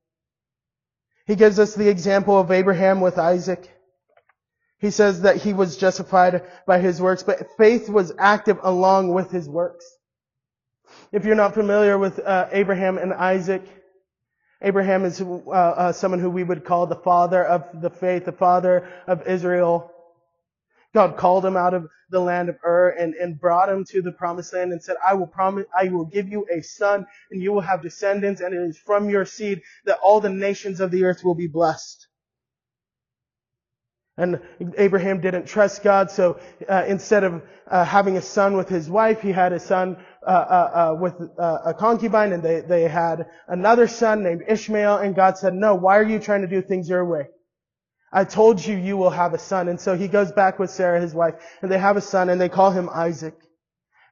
He 1.26 1.36
gives 1.36 1.58
us 1.58 1.74
the 1.74 1.88
example 1.88 2.38
of 2.38 2.50
Abraham 2.50 3.00
with 3.00 3.18
Isaac. 3.18 3.70
He 4.80 4.90
says 4.90 5.22
that 5.22 5.36
he 5.36 5.52
was 5.52 5.76
justified 5.76 6.42
by 6.66 6.78
his 6.78 7.00
works, 7.02 7.22
but 7.22 7.56
faith 7.58 7.88
was 7.88 8.12
active 8.18 8.58
along 8.62 9.12
with 9.12 9.30
his 9.30 9.48
works. 9.48 9.86
If 11.12 11.24
you're 11.24 11.36
not 11.36 11.54
familiar 11.54 11.98
with 11.98 12.18
uh, 12.18 12.48
Abraham 12.52 12.98
and 12.98 13.12
Isaac, 13.12 13.62
Abraham 14.62 15.04
is 15.04 15.20
uh, 15.20 15.50
uh, 15.50 15.92
someone 15.92 16.20
who 16.20 16.30
we 16.30 16.44
would 16.44 16.64
call 16.64 16.86
the 16.86 16.96
father 16.96 17.44
of 17.44 17.80
the 17.80 17.90
faith, 17.90 18.24
the 18.24 18.32
father 18.32 18.88
of 19.06 19.26
Israel. 19.26 19.92
God 20.94 21.16
called 21.16 21.44
him 21.46 21.56
out 21.56 21.74
of 21.74 21.88
the 22.10 22.20
land 22.20 22.48
of 22.48 22.56
Ur 22.64 22.90
and, 22.90 23.14
and 23.14 23.40
brought 23.40 23.68
him 23.68 23.84
to 23.90 24.02
the 24.02 24.12
promised 24.12 24.52
land 24.54 24.72
and 24.72 24.82
said, 24.82 24.96
I 25.06 25.14
will 25.14 25.26
promise, 25.28 25.66
I 25.76 25.88
will 25.88 26.06
give 26.06 26.28
you 26.28 26.46
a 26.52 26.62
son 26.62 27.06
and 27.30 27.42
you 27.42 27.52
will 27.52 27.60
have 27.60 27.82
descendants 27.82 28.40
and 28.40 28.54
it 28.54 28.58
is 28.58 28.78
from 28.78 29.08
your 29.10 29.24
seed 29.24 29.62
that 29.84 29.98
all 30.02 30.20
the 30.20 30.30
nations 30.30 30.80
of 30.80 30.90
the 30.90 31.04
earth 31.04 31.22
will 31.24 31.36
be 31.36 31.46
blessed. 31.48 32.08
And 34.20 34.38
Abraham 34.76 35.22
didn't 35.22 35.46
trust 35.46 35.82
God, 35.82 36.10
so 36.10 36.38
uh, 36.68 36.84
instead 36.86 37.24
of 37.24 37.42
uh, 37.66 37.86
having 37.86 38.18
a 38.18 38.22
son 38.22 38.54
with 38.54 38.68
his 38.68 38.90
wife, 38.90 39.22
he 39.22 39.32
had 39.32 39.54
a 39.54 39.58
son 39.58 39.96
uh, 40.26 40.30
uh, 40.30 40.90
uh 40.92 40.96
with 41.00 41.14
uh, 41.38 41.58
a 41.64 41.72
concubine, 41.72 42.32
and 42.32 42.42
they, 42.42 42.60
they 42.60 42.82
had 42.82 43.26
another 43.48 43.88
son 43.88 44.22
named 44.22 44.42
Ishmael, 44.46 44.98
and 44.98 45.14
God 45.14 45.38
said, 45.38 45.54
no, 45.54 45.74
why 45.74 45.96
are 45.96 46.04
you 46.04 46.18
trying 46.18 46.42
to 46.42 46.48
do 46.48 46.60
things 46.60 46.86
your 46.86 47.04
way? 47.06 47.28
I 48.12 48.24
told 48.24 48.62
you 48.64 48.76
you 48.76 48.98
will 48.98 49.10
have 49.10 49.32
a 49.32 49.38
son. 49.38 49.68
And 49.68 49.80
so 49.80 49.96
he 49.96 50.06
goes 50.06 50.32
back 50.32 50.58
with 50.58 50.70
Sarah, 50.70 51.00
his 51.00 51.14
wife, 51.14 51.34
and 51.62 51.70
they 51.70 51.78
have 51.78 51.96
a 51.96 52.02
son, 52.02 52.28
and 52.28 52.38
they 52.38 52.50
call 52.50 52.72
him 52.72 52.90
Isaac. 52.92 53.34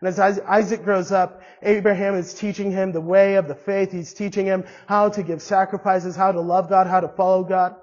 And 0.00 0.08
as 0.08 0.38
Isaac 0.40 0.84
grows 0.84 1.10
up, 1.10 1.42
Abraham 1.62 2.14
is 2.14 2.32
teaching 2.32 2.70
him 2.70 2.92
the 2.92 3.00
way 3.00 3.34
of 3.34 3.48
the 3.48 3.56
faith. 3.56 3.90
He's 3.90 4.14
teaching 4.14 4.46
him 4.46 4.64
how 4.86 5.08
to 5.10 5.22
give 5.22 5.42
sacrifices, 5.42 6.14
how 6.14 6.30
to 6.30 6.40
love 6.40 6.70
God, 6.70 6.86
how 6.86 7.00
to 7.00 7.08
follow 7.08 7.42
God. 7.42 7.74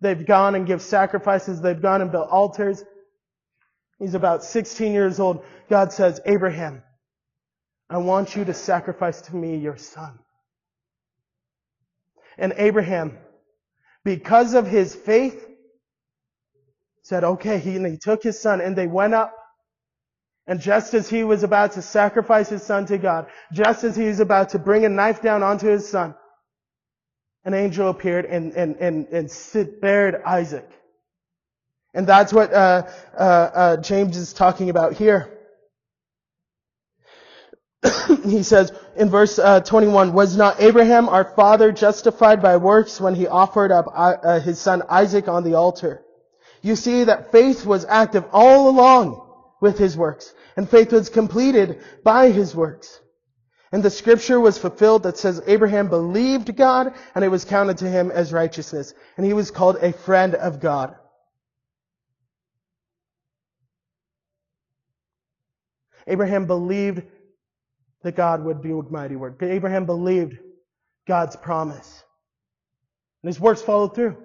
They've 0.00 0.24
gone 0.26 0.54
and 0.54 0.66
give 0.66 0.82
sacrifices. 0.82 1.60
They've 1.60 1.80
gone 1.80 2.00
and 2.00 2.10
built 2.10 2.28
altars. 2.30 2.82
He's 3.98 4.14
about 4.14 4.42
16 4.42 4.92
years 4.92 5.20
old. 5.20 5.44
God 5.68 5.92
says, 5.92 6.20
Abraham, 6.24 6.82
I 7.90 7.98
want 7.98 8.34
you 8.34 8.44
to 8.46 8.54
sacrifice 8.54 9.20
to 9.22 9.36
me 9.36 9.56
your 9.56 9.76
son. 9.76 10.18
And 12.38 12.54
Abraham, 12.56 13.18
because 14.04 14.54
of 14.54 14.66
his 14.66 14.94
faith, 14.94 15.46
said, 17.02 17.24
okay, 17.24 17.58
he, 17.58 17.72
he 17.78 17.98
took 17.98 18.22
his 18.22 18.40
son 18.40 18.60
and 18.60 18.76
they 18.76 18.86
went 18.86 19.14
up. 19.14 19.34
And 20.46 20.60
just 20.60 20.94
as 20.94 21.08
he 21.08 21.22
was 21.22 21.42
about 21.42 21.72
to 21.72 21.82
sacrifice 21.82 22.48
his 22.48 22.62
son 22.62 22.86
to 22.86 22.98
God, 22.98 23.26
just 23.52 23.84
as 23.84 23.94
he 23.94 24.04
was 24.04 24.20
about 24.20 24.48
to 24.50 24.58
bring 24.58 24.84
a 24.84 24.88
knife 24.88 25.20
down 25.20 25.42
onto 25.42 25.68
his 25.68 25.86
son, 25.88 26.14
an 27.44 27.54
angel 27.54 27.88
appeared 27.88 28.26
and, 28.26 28.52
and, 28.52 28.76
and, 28.76 29.06
and 29.08 29.30
spared 29.30 30.22
Isaac. 30.24 30.68
And 31.94 32.06
that's 32.06 32.32
what 32.32 32.52
uh, 32.52 32.88
uh, 33.18 33.22
uh, 33.22 33.76
James 33.78 34.16
is 34.16 34.32
talking 34.32 34.70
about 34.70 34.94
here. 34.94 35.36
he 38.24 38.42
says 38.42 38.72
in 38.96 39.08
verse 39.10 39.38
uh, 39.38 39.60
21, 39.60 40.12
Was 40.12 40.36
not 40.36 40.60
Abraham 40.60 41.08
our 41.08 41.24
father 41.34 41.72
justified 41.72 42.42
by 42.42 42.56
works 42.58 43.00
when 43.00 43.14
he 43.14 43.26
offered 43.26 43.72
up 43.72 43.86
uh, 43.88 44.16
uh, 44.22 44.40
his 44.40 44.58
son 44.60 44.82
Isaac 44.88 45.28
on 45.28 45.42
the 45.42 45.54
altar? 45.54 46.02
You 46.62 46.76
see 46.76 47.04
that 47.04 47.32
faith 47.32 47.64
was 47.64 47.86
active 47.86 48.24
all 48.32 48.68
along 48.68 49.26
with 49.60 49.78
his 49.78 49.96
works, 49.96 50.32
and 50.56 50.68
faith 50.68 50.92
was 50.92 51.08
completed 51.08 51.82
by 52.04 52.30
his 52.30 52.54
works. 52.54 53.00
And 53.72 53.82
the 53.82 53.90
scripture 53.90 54.40
was 54.40 54.58
fulfilled 54.58 55.04
that 55.04 55.16
says 55.16 55.42
Abraham 55.46 55.88
believed 55.88 56.56
God, 56.56 56.92
and 57.14 57.24
it 57.24 57.28
was 57.28 57.44
counted 57.44 57.78
to 57.78 57.88
him 57.88 58.10
as 58.10 58.32
righteousness, 58.32 58.94
and 59.16 59.24
he 59.24 59.32
was 59.32 59.50
called 59.50 59.76
a 59.76 59.92
friend 59.92 60.34
of 60.34 60.60
God. 60.60 60.96
Abraham 66.06 66.46
believed 66.46 67.02
that 68.02 68.16
God 68.16 68.44
would 68.44 68.62
do 68.62 68.80
a 68.80 68.90
mighty 68.90 69.14
work. 69.14 69.40
Abraham 69.42 69.86
believed 69.86 70.38
God's 71.06 71.36
promise. 71.36 72.02
And 73.22 73.28
his 73.28 73.38
works 73.38 73.62
followed 73.62 73.94
through. 73.94 74.16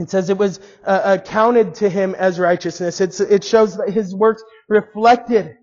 It 0.00 0.10
says 0.10 0.28
it 0.28 0.38
was 0.38 0.58
uh, 0.84 1.18
counted 1.24 1.76
to 1.76 1.88
him 1.88 2.16
as 2.16 2.40
righteousness. 2.40 3.00
It's, 3.00 3.20
it 3.20 3.44
shows 3.44 3.76
that 3.76 3.90
his 3.90 4.12
works 4.12 4.42
reflected 4.68 5.56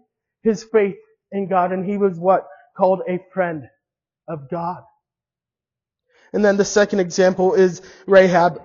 his 0.43 0.63
faith 0.63 0.95
in 1.31 1.47
God, 1.47 1.71
and 1.71 1.85
he 1.85 1.97
was 1.97 2.17
what? 2.17 2.47
Called 2.77 3.01
a 3.07 3.19
friend 3.33 3.69
of 4.27 4.49
God. 4.49 4.83
And 6.33 6.43
then 6.43 6.57
the 6.57 6.65
second 6.65 6.99
example 6.99 7.53
is 7.53 7.81
Rahab. 8.07 8.61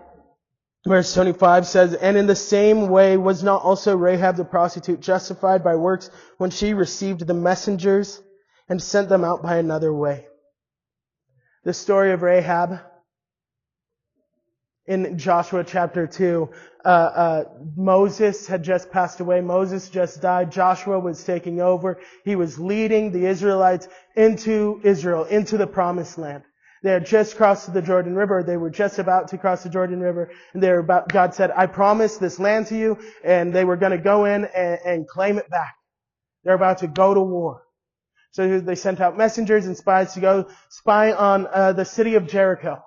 Verse 0.87 1.13
25 1.15 1.67
says, 1.67 1.95
And 1.95 2.17
in 2.17 2.29
the 2.29 2.37
same 2.37 2.89
way 2.89 3.17
was 3.17 3.43
not 3.43 3.63
also 3.63 3.97
Rahab 3.97 4.37
the 4.37 4.45
prostitute 4.45 5.01
justified 5.01 5.65
by 5.65 5.75
works 5.75 6.11
when 6.39 6.51
she 6.51 6.75
received 6.75 7.27
the 7.27 7.35
messengers 7.35 8.23
and 8.69 8.81
sent 8.81 9.09
them 9.09 9.25
out 9.25 9.43
by 9.43 9.57
another 9.57 9.93
way. 9.93 10.27
The 11.65 11.75
story 11.75 12.13
of 12.13 12.23
Rahab 12.23 12.79
in 14.87 15.19
Joshua 15.19 15.65
chapter 15.65 16.07
2, 16.07 16.49
uh, 16.87 16.89
uh, 16.89 17.45
Moses 17.77 18.47
had 18.47 18.63
just 18.63 18.93
passed 18.93 19.21
away. 19.21 19.41
Moses 19.41 19.91
just 19.91 20.23
died. 20.23 20.53
Joshua 20.53 21.01
was 21.01 21.25
taking 21.25 21.61
over. 21.61 22.01
He 22.25 22.37
was 22.37 22.61
leading 22.61 23.13
the 23.13 23.27
Israelites 23.27 23.89
into 24.17 24.81
Israel, 24.85 25.25
into 25.25 25.59
the 25.59 25.67
promised 25.67 26.17
land. 26.17 26.45
They 26.85 26.93
had 26.93 27.05
just 27.05 27.37
crossed 27.37 27.75
the 27.75 27.83
Jordan 27.83 28.15
River. 28.15 28.45
They 28.45 28.57
were 28.57 28.71
just 28.71 29.01
about 29.01 29.29
to 29.29 29.39
cross 29.39 29.65
the 29.65 29.69
Jordan 29.69 30.01
River. 30.01 30.31
And 30.55 30.63
they 30.63 30.71
were 30.71 30.79
about, 30.79 31.09
God 31.09 31.35
said, 31.35 31.51
I 31.51 31.67
promise 31.67 32.19
this 32.19 32.39
land 32.39 32.69
to 32.69 32.79
you. 32.79 32.99
And 33.25 33.53
they 33.53 33.65
were 33.65 33.77
going 33.77 33.93
to 33.93 33.99
go 33.99 34.27
in 34.27 34.45
and, 34.45 34.79
and 34.85 35.09
claim 35.09 35.39
it 35.39 35.51
back. 35.51 35.75
They're 36.45 36.55
about 36.55 36.79
to 36.79 36.87
go 36.87 37.15
to 37.15 37.21
war. 37.21 37.63
So 38.31 38.61
they 38.61 38.77
sent 38.77 39.01
out 39.01 39.17
messengers 39.17 39.67
and 39.67 39.77
spies 39.77 40.15
to 40.15 40.21
go 40.21 40.49
spy 40.69 41.13
on 41.13 41.49
uh, 41.53 41.73
the 41.73 41.85
city 41.85 42.15
of 42.15 42.29
Jericho. 42.29 42.83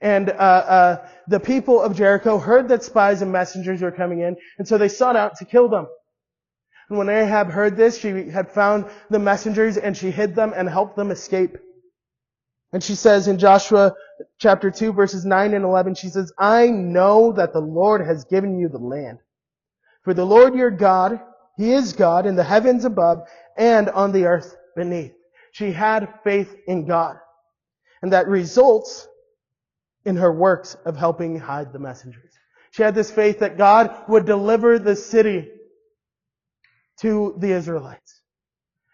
And 0.00 0.30
uh, 0.30 0.32
uh, 0.32 1.08
the 1.28 1.40
people 1.40 1.80
of 1.80 1.94
Jericho 1.94 2.38
heard 2.38 2.68
that 2.68 2.82
spies 2.82 3.22
and 3.22 3.30
messengers 3.30 3.82
were 3.82 3.92
coming 3.92 4.20
in, 4.20 4.36
and 4.58 4.66
so 4.66 4.78
they 4.78 4.88
sought 4.88 5.16
out 5.16 5.36
to 5.36 5.44
kill 5.44 5.68
them. 5.68 5.86
And 6.90 6.98
when 6.98 7.06
Rahab 7.06 7.50
heard 7.50 7.76
this, 7.76 7.98
she 7.98 8.28
had 8.30 8.50
found 8.50 8.86
the 9.10 9.20
messengers 9.20 9.76
and 9.76 9.96
she 9.96 10.10
hid 10.10 10.34
them 10.34 10.52
and 10.54 10.68
helped 10.68 10.96
them 10.96 11.12
escape. 11.12 11.56
And 12.72 12.82
she 12.82 12.96
says 12.96 13.28
in 13.28 13.38
Joshua 13.38 13.94
chapter 14.38 14.72
2 14.72 14.92
verses 14.92 15.24
9 15.24 15.54
and 15.54 15.64
11, 15.64 15.94
she 15.94 16.08
says, 16.08 16.32
I 16.36 16.66
know 16.66 17.32
that 17.32 17.52
the 17.52 17.60
Lord 17.60 18.04
has 18.04 18.24
given 18.24 18.58
you 18.58 18.68
the 18.68 18.78
land. 18.78 19.18
For 20.02 20.14
the 20.14 20.26
Lord 20.26 20.56
your 20.56 20.72
God, 20.72 21.20
He 21.56 21.72
is 21.72 21.92
God 21.92 22.26
in 22.26 22.34
the 22.34 22.44
heavens 22.44 22.84
above 22.84 23.22
and 23.56 23.88
on 23.90 24.10
the 24.10 24.24
earth 24.24 24.56
beneath. 24.74 25.12
She 25.52 25.70
had 25.70 26.12
faith 26.24 26.52
in 26.66 26.86
God. 26.86 27.16
And 28.02 28.12
that 28.12 28.26
results 28.26 29.06
in 30.04 30.16
her 30.16 30.32
works 30.32 30.76
of 30.84 30.96
helping 30.96 31.38
hide 31.38 31.72
the 31.72 31.78
messengers. 31.78 32.32
She 32.70 32.82
had 32.82 32.94
this 32.94 33.10
faith 33.10 33.40
that 33.40 33.58
God 33.58 33.94
would 34.08 34.24
deliver 34.24 34.78
the 34.78 34.96
city 34.96 35.48
to 37.00 37.34
the 37.38 37.52
Israelites. 37.52 38.20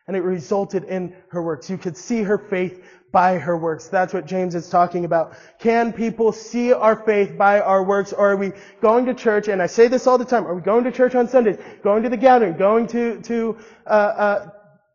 And 0.07 0.17
it 0.17 0.23
resulted 0.23 0.85
in 0.85 1.17
her 1.31 1.43
works. 1.43 1.69
You 1.69 1.77
could 1.77 1.97
see 1.97 2.23
her 2.23 2.39
faith 2.39 2.85
by 3.13 3.39
her 3.39 3.57
works. 3.57 3.89
That's 3.89 4.15
what 4.15 4.27
James 4.27 4.55
is 4.55 4.69
talking 4.69 5.05
about. 5.05 5.37
Can 5.59 5.93
people 5.93 6.33
see 6.33 6.73
our 6.73 6.95
faith 6.95 7.37
by 7.37 7.61
our 7.61 7.83
works, 7.83 8.13
or 8.13 8.33
are 8.33 8.37
we 8.37 8.53
going 8.81 9.07
to 9.07 9.15
church? 9.15 9.49
And 9.49 9.61
I 9.61 9.67
say 9.67 9.89
this 9.89 10.07
all 10.07 10.19
the 10.19 10.25
time. 10.25 10.47
Are 10.47 10.55
we 10.55 10.63
going 10.63 10.85
to 10.85 10.93
church 10.93 11.15
on 11.15 11.29
Sundays? 11.29 11.59
Going 11.83 12.03
to 12.05 12.09
the 12.09 12.17
gathering? 12.17 12.57
Going 12.57 12.87
to 12.89 13.21
to 13.23 13.59
uh, 13.87 13.89
uh, 13.89 14.51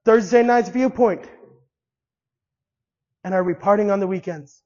Thursday 0.05 0.43
night's 0.43 0.69
viewpoint? 0.69 1.27
And 3.23 3.33
are 3.33 3.43
we 3.43 3.53
partying 3.53 3.91
on 3.91 3.99
the 3.99 4.07
weekends? 4.07 4.61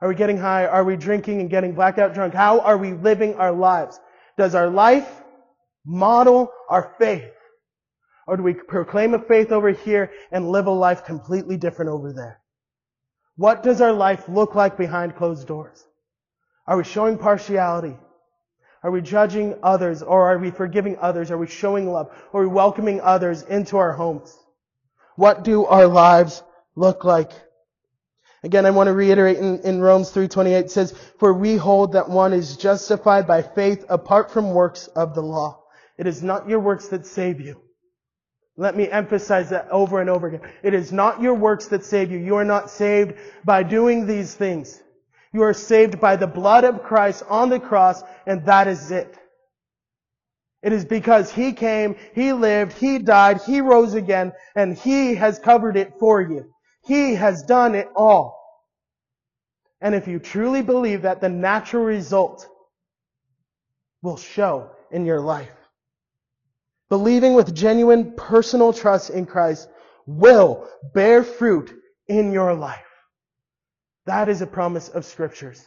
Are 0.00 0.08
we 0.08 0.14
getting 0.14 0.38
high? 0.38 0.66
Are 0.66 0.84
we 0.84 0.96
drinking 0.96 1.40
and 1.40 1.50
getting 1.50 1.74
blackout 1.74 2.14
drunk? 2.14 2.32
How 2.32 2.60
are 2.60 2.78
we 2.78 2.92
living 2.92 3.34
our 3.34 3.52
lives? 3.52 4.00
Does 4.38 4.54
our 4.54 4.70
life 4.70 5.08
model 5.84 6.50
our 6.68 6.94
faith? 6.98 7.32
Or 8.26 8.36
do 8.36 8.42
we 8.42 8.54
proclaim 8.54 9.12
a 9.12 9.18
faith 9.18 9.52
over 9.52 9.70
here 9.70 10.10
and 10.32 10.50
live 10.50 10.66
a 10.66 10.70
life 10.70 11.04
completely 11.04 11.56
different 11.56 11.90
over 11.90 12.12
there? 12.12 12.40
What 13.36 13.62
does 13.62 13.80
our 13.80 13.92
life 13.92 14.28
look 14.28 14.54
like 14.54 14.78
behind 14.78 15.16
closed 15.16 15.46
doors? 15.46 15.84
Are 16.66 16.76
we 16.76 16.84
showing 16.84 17.18
partiality? 17.18 17.96
Are 18.82 18.90
we 18.90 19.02
judging 19.02 19.58
others 19.62 20.02
or 20.02 20.30
are 20.30 20.38
we 20.38 20.50
forgiving 20.50 20.96
others? 20.98 21.30
Are 21.30 21.38
we 21.38 21.46
showing 21.46 21.90
love? 21.90 22.10
Are 22.32 22.40
we 22.40 22.46
welcoming 22.46 23.00
others 23.00 23.42
into 23.42 23.76
our 23.76 23.92
homes? 23.92 24.34
What 25.16 25.44
do 25.44 25.66
our 25.66 25.86
lives 25.86 26.42
look 26.76 27.04
like? 27.04 27.32
Again, 28.42 28.64
I 28.64 28.70
want 28.70 28.86
to 28.86 28.94
reiterate 28.94 29.36
in, 29.36 29.60
in 29.60 29.80
Romans 29.80 30.10
3.28 30.12 30.52
it 30.52 30.70
says, 30.70 30.92
For 31.18 31.34
we 31.34 31.56
hold 31.56 31.92
that 31.92 32.08
one 32.08 32.32
is 32.32 32.56
justified 32.56 33.26
by 33.26 33.42
faith 33.42 33.84
apart 33.88 34.30
from 34.30 34.54
works 34.54 34.86
of 34.88 35.14
the 35.14 35.22
law. 35.22 35.62
It 35.98 36.06
is 36.06 36.22
not 36.22 36.48
your 36.48 36.60
works 36.60 36.88
that 36.88 37.06
save 37.06 37.40
you. 37.40 37.60
Let 38.56 38.76
me 38.76 38.90
emphasize 38.90 39.50
that 39.50 39.68
over 39.70 40.00
and 40.00 40.08
over 40.08 40.28
again. 40.28 40.50
It 40.62 40.74
is 40.74 40.92
not 40.92 41.20
your 41.20 41.34
works 41.34 41.66
that 41.68 41.84
save 41.84 42.10
you. 42.10 42.18
You 42.18 42.36
are 42.36 42.44
not 42.44 42.70
saved 42.70 43.14
by 43.44 43.62
doing 43.62 44.06
these 44.06 44.34
things. 44.34 44.82
You 45.32 45.42
are 45.42 45.54
saved 45.54 46.00
by 46.00 46.16
the 46.16 46.26
blood 46.26 46.64
of 46.64 46.82
Christ 46.82 47.22
on 47.28 47.50
the 47.50 47.60
cross, 47.60 48.02
and 48.26 48.44
that 48.46 48.68
is 48.68 48.90
it. 48.90 49.16
It 50.62 50.72
is 50.72 50.84
because 50.84 51.32
He 51.32 51.52
came, 51.52 51.96
He 52.14 52.32
lived, 52.32 52.72
He 52.72 52.98
died, 52.98 53.40
He 53.42 53.60
rose 53.60 53.94
again, 53.94 54.32
and 54.54 54.76
He 54.76 55.14
has 55.14 55.38
covered 55.38 55.76
it 55.76 55.94
for 55.98 56.20
you. 56.20 56.52
He 56.90 57.14
has 57.14 57.44
done 57.44 57.76
it 57.76 57.88
all. 57.94 58.36
And 59.80 59.94
if 59.94 60.08
you 60.08 60.18
truly 60.18 60.60
believe 60.60 61.02
that, 61.02 61.20
the 61.20 61.28
natural 61.28 61.84
result 61.84 62.48
will 64.02 64.16
show 64.16 64.72
in 64.90 65.06
your 65.06 65.20
life. 65.20 65.54
Believing 66.88 67.34
with 67.34 67.54
genuine 67.54 68.14
personal 68.16 68.72
trust 68.72 69.10
in 69.10 69.24
Christ 69.24 69.68
will 70.04 70.68
bear 70.92 71.22
fruit 71.22 71.72
in 72.08 72.32
your 72.32 72.54
life. 72.54 72.90
That 74.06 74.28
is 74.28 74.42
a 74.42 74.46
promise 74.48 74.88
of 74.88 75.04
scriptures. 75.04 75.64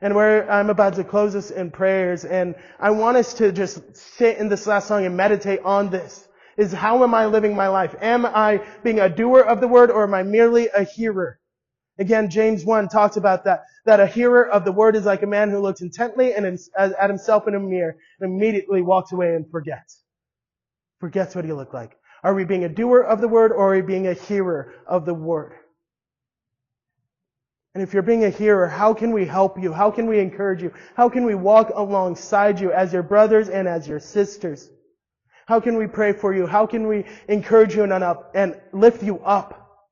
And 0.00 0.14
where 0.14 0.48
I'm 0.48 0.70
about 0.70 0.94
to 0.94 1.02
close 1.02 1.32
this 1.32 1.50
in 1.50 1.72
prayers, 1.72 2.24
and 2.24 2.54
I 2.78 2.90
want 2.90 3.16
us 3.16 3.34
to 3.34 3.50
just 3.50 3.96
sit 3.96 4.38
in 4.38 4.48
this 4.48 4.68
last 4.68 4.86
song 4.86 5.04
and 5.04 5.16
meditate 5.16 5.62
on 5.64 5.90
this. 5.90 6.28
Is 6.62 6.72
how 6.72 7.02
am 7.02 7.12
I 7.12 7.26
living 7.26 7.56
my 7.56 7.66
life? 7.66 7.96
Am 8.00 8.24
I 8.24 8.64
being 8.84 9.00
a 9.00 9.08
doer 9.08 9.40
of 9.40 9.60
the 9.60 9.66
word 9.66 9.90
or 9.90 10.04
am 10.04 10.14
I 10.14 10.22
merely 10.22 10.68
a 10.68 10.84
hearer? 10.84 11.40
Again, 11.98 12.30
James 12.30 12.64
1 12.64 12.88
talks 12.88 13.16
about 13.16 13.44
that, 13.44 13.64
that 13.84 13.98
a 13.98 14.06
hearer 14.06 14.48
of 14.48 14.64
the 14.64 14.70
word 14.70 14.94
is 14.94 15.04
like 15.04 15.24
a 15.24 15.26
man 15.26 15.50
who 15.50 15.58
looks 15.58 15.80
intently 15.80 16.34
and 16.34 16.46
at 16.78 17.10
himself 17.10 17.48
in 17.48 17.56
a 17.56 17.60
mirror 17.60 17.96
and 18.20 18.32
immediately 18.32 18.80
walks 18.80 19.10
away 19.10 19.34
and 19.34 19.50
forgets. 19.50 20.02
Forgets 21.00 21.34
what 21.34 21.44
he 21.44 21.52
looked 21.52 21.74
like. 21.74 21.98
Are 22.22 22.32
we 22.32 22.44
being 22.44 22.64
a 22.64 22.68
doer 22.68 23.00
of 23.00 23.20
the 23.20 23.26
word 23.26 23.50
or 23.50 23.72
are 23.72 23.76
we 23.76 23.82
being 23.82 24.06
a 24.06 24.14
hearer 24.14 24.72
of 24.86 25.04
the 25.04 25.14
word? 25.14 25.54
And 27.74 27.82
if 27.82 27.92
you're 27.92 28.04
being 28.04 28.24
a 28.24 28.30
hearer, 28.30 28.68
how 28.68 28.94
can 28.94 29.10
we 29.10 29.24
help 29.24 29.60
you? 29.60 29.72
How 29.72 29.90
can 29.90 30.06
we 30.06 30.20
encourage 30.20 30.62
you? 30.62 30.72
How 30.94 31.08
can 31.08 31.24
we 31.24 31.34
walk 31.34 31.72
alongside 31.74 32.60
you 32.60 32.70
as 32.70 32.92
your 32.92 33.02
brothers 33.02 33.48
and 33.48 33.66
as 33.66 33.88
your 33.88 33.98
sisters? 33.98 34.70
How 35.52 35.60
can 35.60 35.76
we 35.76 35.86
pray 35.86 36.14
for 36.14 36.32
you? 36.32 36.46
How 36.46 36.64
can 36.64 36.88
we 36.88 37.04
encourage 37.28 37.76
you 37.76 37.82
and, 37.82 37.92
up, 37.92 38.30
and 38.34 38.58
lift 38.72 39.02
you 39.02 39.18
up? 39.18 39.84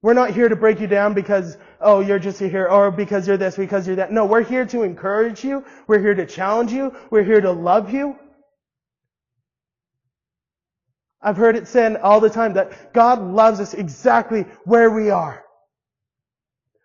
We're 0.00 0.14
not 0.14 0.30
here 0.30 0.48
to 0.48 0.54
break 0.54 0.78
you 0.78 0.86
down 0.86 1.12
because, 1.12 1.56
oh, 1.80 1.98
you're 1.98 2.20
just 2.20 2.38
here, 2.38 2.68
or 2.68 2.92
because 2.92 3.26
you're 3.26 3.36
this, 3.36 3.56
because 3.56 3.84
you're 3.84 3.96
that. 3.96 4.12
No, 4.12 4.26
we're 4.26 4.44
here 4.44 4.64
to 4.66 4.84
encourage 4.84 5.42
you. 5.42 5.64
We're 5.88 5.98
here 5.98 6.14
to 6.14 6.24
challenge 6.24 6.70
you. 6.70 6.94
We're 7.10 7.24
here 7.24 7.40
to 7.40 7.50
love 7.50 7.92
you. 7.92 8.16
I've 11.20 11.36
heard 11.36 11.56
it 11.56 11.66
said 11.66 11.96
all 11.96 12.20
the 12.20 12.30
time 12.30 12.52
that 12.52 12.92
God 12.92 13.20
loves 13.20 13.58
us 13.58 13.74
exactly 13.74 14.42
where 14.62 14.88
we 14.88 15.10
are. 15.10 15.42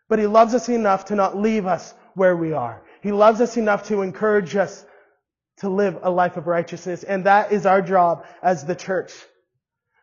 But 0.08 0.18
He 0.18 0.26
loves 0.26 0.56
us 0.56 0.70
enough 0.70 1.06
to 1.06 1.16
not 1.16 1.38
leave 1.38 1.68
us 1.68 1.94
where 2.16 2.36
we 2.36 2.52
are. 2.52 2.82
He 3.04 3.12
loves 3.12 3.42
us 3.42 3.58
enough 3.58 3.90
to 3.90 4.02
encourage 4.02 4.56
us 4.56 4.88
to 5.60 5.70
live 5.70 6.00
a 6.02 6.10
life 6.10 6.38
of 6.38 6.48
righteousness. 6.48 7.04
And 7.04 7.26
that 7.26 7.52
is 7.52 7.66
our 7.66 7.82
job 7.82 8.26
as 8.42 8.66
the 8.66 8.76
church. 8.76 9.14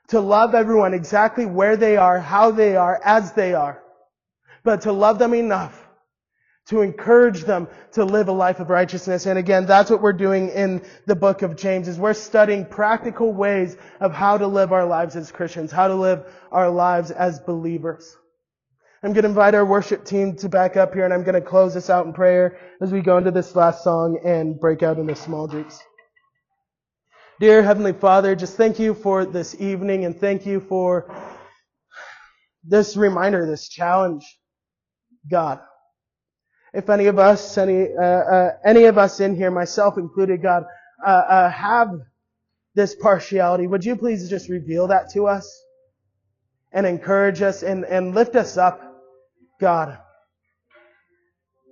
To 0.09 0.21
love 0.21 0.55
everyone 0.55 0.95
exactly 0.95 1.47
where 1.47 1.77
they 1.77 1.97
are, 1.97 2.21
how 2.21 2.51
they 2.51 2.77
are, 2.77 3.01
as 3.05 3.33
they 3.33 3.55
are. 3.55 3.83
But 4.63 4.83
to 4.83 4.93
love 4.93 5.19
them 5.19 5.35
enough 5.35 5.87
to 6.67 6.81
encourage 6.83 7.43
them 7.43 7.69
to 7.93 8.05
live 8.05 8.29
a 8.29 8.33
life 8.33 8.61
of 8.61 8.71
righteousness. 8.71 9.27
And 9.27 9.39
again, 9.39 9.67
that's 9.67 9.91
what 9.91 10.03
we're 10.03 10.13
doing 10.13 10.49
in 10.49 10.85
the 11.07 11.15
book 11.15 11.43
of 11.43 11.57
James 11.57 11.87
is 11.87 11.99
we're 11.99 12.13
studying 12.13 12.67
practical 12.67 13.33
ways 13.33 13.77
of 14.01 14.13
how 14.13 14.37
to 14.39 14.47
live 14.47 14.73
our 14.73 14.85
lives 14.85 15.15
as 15.15 15.31
Christians, 15.31 15.71
how 15.71 15.89
to 15.89 15.95
live 15.95 16.27
our 16.51 16.69
lives 16.69 17.11
as 17.11 17.39
believers. 17.39 18.17
I'm 19.03 19.13
going 19.13 19.25
to 19.25 19.29
invite 19.29 19.55
our 19.55 19.65
worship 19.65 20.07
team 20.07 20.37
to 20.37 20.49
back 20.49 20.79
up 20.79 20.95
here 20.95 21.05
and 21.05 21.13
I'm 21.13 21.23
going 21.23 21.35
to 21.35 21.47
close 21.47 21.75
this 21.75 21.91
out 21.91 22.07
in 22.07 22.15
prayer 22.15 22.59
as 22.81 22.93
we 22.93 23.03
go 23.03 23.19
into 23.19 23.31
this 23.31 23.55
last 23.55 23.85
song 23.85 24.19
and 24.25 24.59
break 24.59 24.83
out 24.83 24.99
into 24.99 25.15
small 25.15 25.47
groups. 25.47 25.79
Dear 27.39 27.63
Heavenly 27.63 27.93
Father, 27.93 28.35
just 28.35 28.57
thank 28.57 28.79
you 28.79 28.95
for 28.95 29.27
this 29.27 29.55
evening 29.61 30.07
and 30.07 30.19
thank 30.19 30.47
you 30.47 30.61
for 30.61 31.15
this 32.65 32.97
reminder, 32.97 33.47
this 33.47 33.69
challenge. 33.69 34.25
God, 35.31 35.61
if 36.73 36.89
any 36.89 37.07
of 37.07 37.19
us, 37.19 37.59
any, 37.59 37.89
uh, 37.95 38.03
uh, 38.03 38.51
any 38.65 38.85
of 38.85 38.97
us 38.97 39.21
in 39.21 39.37
here, 39.37 39.51
myself 39.51 39.99
included, 39.99 40.41
God, 40.41 40.65
uh, 41.07 41.11
uh 41.11 41.51
have 41.51 41.91
this 42.75 42.95
partiality, 42.95 43.67
would 43.67 43.85
you 43.85 43.95
please 43.97 44.31
just 44.31 44.49
reveal 44.49 44.87
that 44.87 45.11
to 45.11 45.27
us 45.27 45.63
and 46.73 46.87
encourage 46.87 47.43
us 47.43 47.63
and, 47.63 47.85
and 47.85 48.15
lift 48.15 48.37
us 48.37 48.57
up 48.57 48.86
God. 49.61 49.99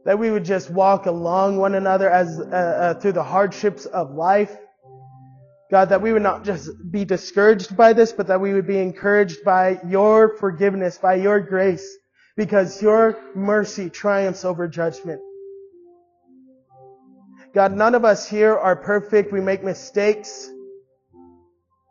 That 0.04 0.18
we 0.18 0.30
would 0.30 0.44
just 0.44 0.70
walk 0.70 1.06
along 1.06 1.56
one 1.56 1.74
another 1.74 2.10
as 2.10 2.38
uh, 2.38 2.44
uh, 2.44 2.94
through 3.00 3.12
the 3.12 3.22
hardships 3.22 3.86
of 3.86 4.10
life. 4.10 4.54
God, 5.70 5.88
that 5.88 6.02
we 6.02 6.12
would 6.12 6.22
not 6.22 6.44
just 6.44 6.70
be 6.90 7.04
discouraged 7.04 7.76
by 7.76 7.94
this, 7.94 8.12
but 8.12 8.26
that 8.26 8.40
we 8.40 8.52
would 8.52 8.66
be 8.66 8.78
encouraged 8.78 9.44
by 9.44 9.80
your 9.88 10.36
forgiveness, 10.36 10.98
by 10.98 11.14
your 11.14 11.40
grace, 11.40 11.96
because 12.36 12.82
your 12.82 13.18
mercy 13.34 13.88
triumphs 13.88 14.44
over 14.44 14.68
judgment. 14.68 15.20
God, 17.54 17.72
none 17.72 17.94
of 17.94 18.04
us 18.04 18.28
here 18.28 18.56
are 18.56 18.76
perfect. 18.76 19.32
We 19.32 19.40
make 19.40 19.62
mistakes. 19.62 20.50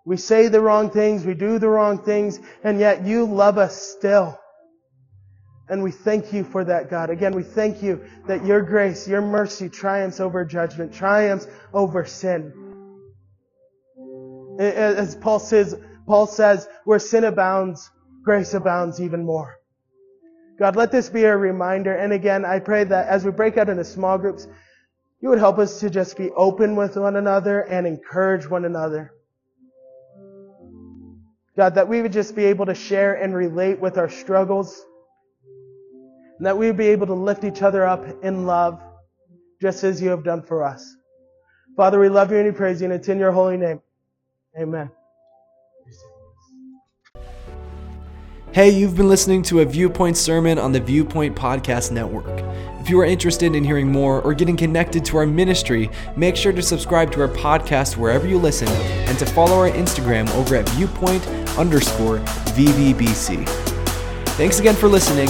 We 0.05 0.17
say 0.17 0.49
the 0.49 0.59
wrong 0.59 0.89
things. 0.89 1.25
We 1.25 1.33
do 1.33 1.57
the 1.57 1.69
wrong 1.69 2.03
things. 2.03 2.39
And 2.63 2.79
yet 2.79 3.05
you 3.05 3.25
love 3.25 3.57
us 3.57 3.81
still. 3.81 4.37
And 5.69 5.81
we 5.81 5.91
thank 5.91 6.33
you 6.33 6.43
for 6.43 6.63
that, 6.65 6.89
God. 6.89 7.09
Again, 7.09 7.33
we 7.33 7.43
thank 7.43 7.81
you 7.81 8.03
that 8.27 8.45
your 8.45 8.61
grace, 8.61 9.07
your 9.07 9.21
mercy 9.21 9.69
triumphs 9.69 10.19
over 10.19 10.43
judgment, 10.43 10.93
triumphs 10.93 11.47
over 11.73 12.03
sin. 12.05 12.53
As 14.59 15.15
Paul 15.15 15.39
says, 15.39 15.75
Paul 16.05 16.27
says, 16.27 16.67
where 16.83 16.99
sin 16.99 17.23
abounds, 17.23 17.89
grace 18.23 18.53
abounds 18.53 18.99
even 18.99 19.25
more. 19.25 19.57
God, 20.59 20.75
let 20.75 20.91
this 20.91 21.09
be 21.09 21.23
a 21.23 21.35
reminder. 21.35 21.95
And 21.95 22.13
again, 22.13 22.45
I 22.45 22.59
pray 22.59 22.83
that 22.83 23.07
as 23.07 23.25
we 23.25 23.31
break 23.31 23.57
out 23.57 23.69
into 23.69 23.85
small 23.85 24.17
groups, 24.17 24.47
you 25.21 25.29
would 25.29 25.39
help 25.39 25.57
us 25.57 25.79
to 25.79 25.89
just 25.89 26.17
be 26.17 26.29
open 26.31 26.75
with 26.75 26.97
one 26.97 27.15
another 27.15 27.61
and 27.61 27.87
encourage 27.87 28.49
one 28.49 28.65
another. 28.65 29.13
God, 31.55 31.75
that 31.75 31.87
we 31.87 32.01
would 32.01 32.11
just 32.11 32.35
be 32.35 32.45
able 32.45 32.65
to 32.65 32.75
share 32.75 33.13
and 33.13 33.33
relate 33.33 33.79
with 33.79 33.97
our 33.97 34.09
struggles 34.09 34.85
and 36.37 36.45
that 36.45 36.57
we 36.57 36.67
would 36.67 36.77
be 36.77 36.87
able 36.87 37.07
to 37.07 37.13
lift 37.13 37.43
each 37.43 37.61
other 37.61 37.85
up 37.85 38.05
in 38.23 38.45
love, 38.45 38.81
just 39.61 39.83
as 39.83 40.01
you 40.01 40.09
have 40.09 40.23
done 40.23 40.41
for 40.41 40.63
us. 40.63 40.95
Father, 41.75 41.99
we 41.99 42.09
love 42.09 42.31
you 42.31 42.37
and 42.37 42.45
we 42.45 42.51
praise 42.51 42.81
you, 42.81 42.85
and 42.85 42.93
it's 42.93 43.09
in 43.09 43.19
your 43.19 43.31
holy 43.31 43.57
name. 43.57 43.81
Amen. 44.57 44.91
Hey, 48.53 48.69
you've 48.69 48.95
been 48.95 49.09
listening 49.09 49.41
to 49.43 49.61
a 49.61 49.65
Viewpoint 49.65 50.15
sermon 50.15 50.59
on 50.59 50.71
the 50.71 50.79
Viewpoint 50.79 51.35
Podcast 51.35 51.91
Network. 51.91 52.27
If 52.79 52.87
you 52.87 52.99
are 52.99 53.05
interested 53.05 53.55
in 53.55 53.63
hearing 53.63 53.91
more 53.91 54.21
or 54.21 54.35
getting 54.35 54.55
connected 54.55 55.03
to 55.05 55.17
our 55.17 55.25
ministry, 55.25 55.89
make 56.15 56.35
sure 56.35 56.51
to 56.51 56.61
subscribe 56.61 57.11
to 57.13 57.21
our 57.21 57.29
podcast 57.29 57.97
wherever 57.97 58.27
you 58.27 58.37
listen 58.37 58.67
and 58.67 59.17
to 59.17 59.25
follow 59.25 59.57
our 59.57 59.71
Instagram 59.71 60.29
over 60.35 60.55
at 60.55 60.69
viewpoint 60.69 61.25
underscore 61.57 62.19
VVBC. 62.53 63.47
Thanks 64.37 64.59
again 64.59 64.75
for 64.75 64.87
listening 64.87 65.29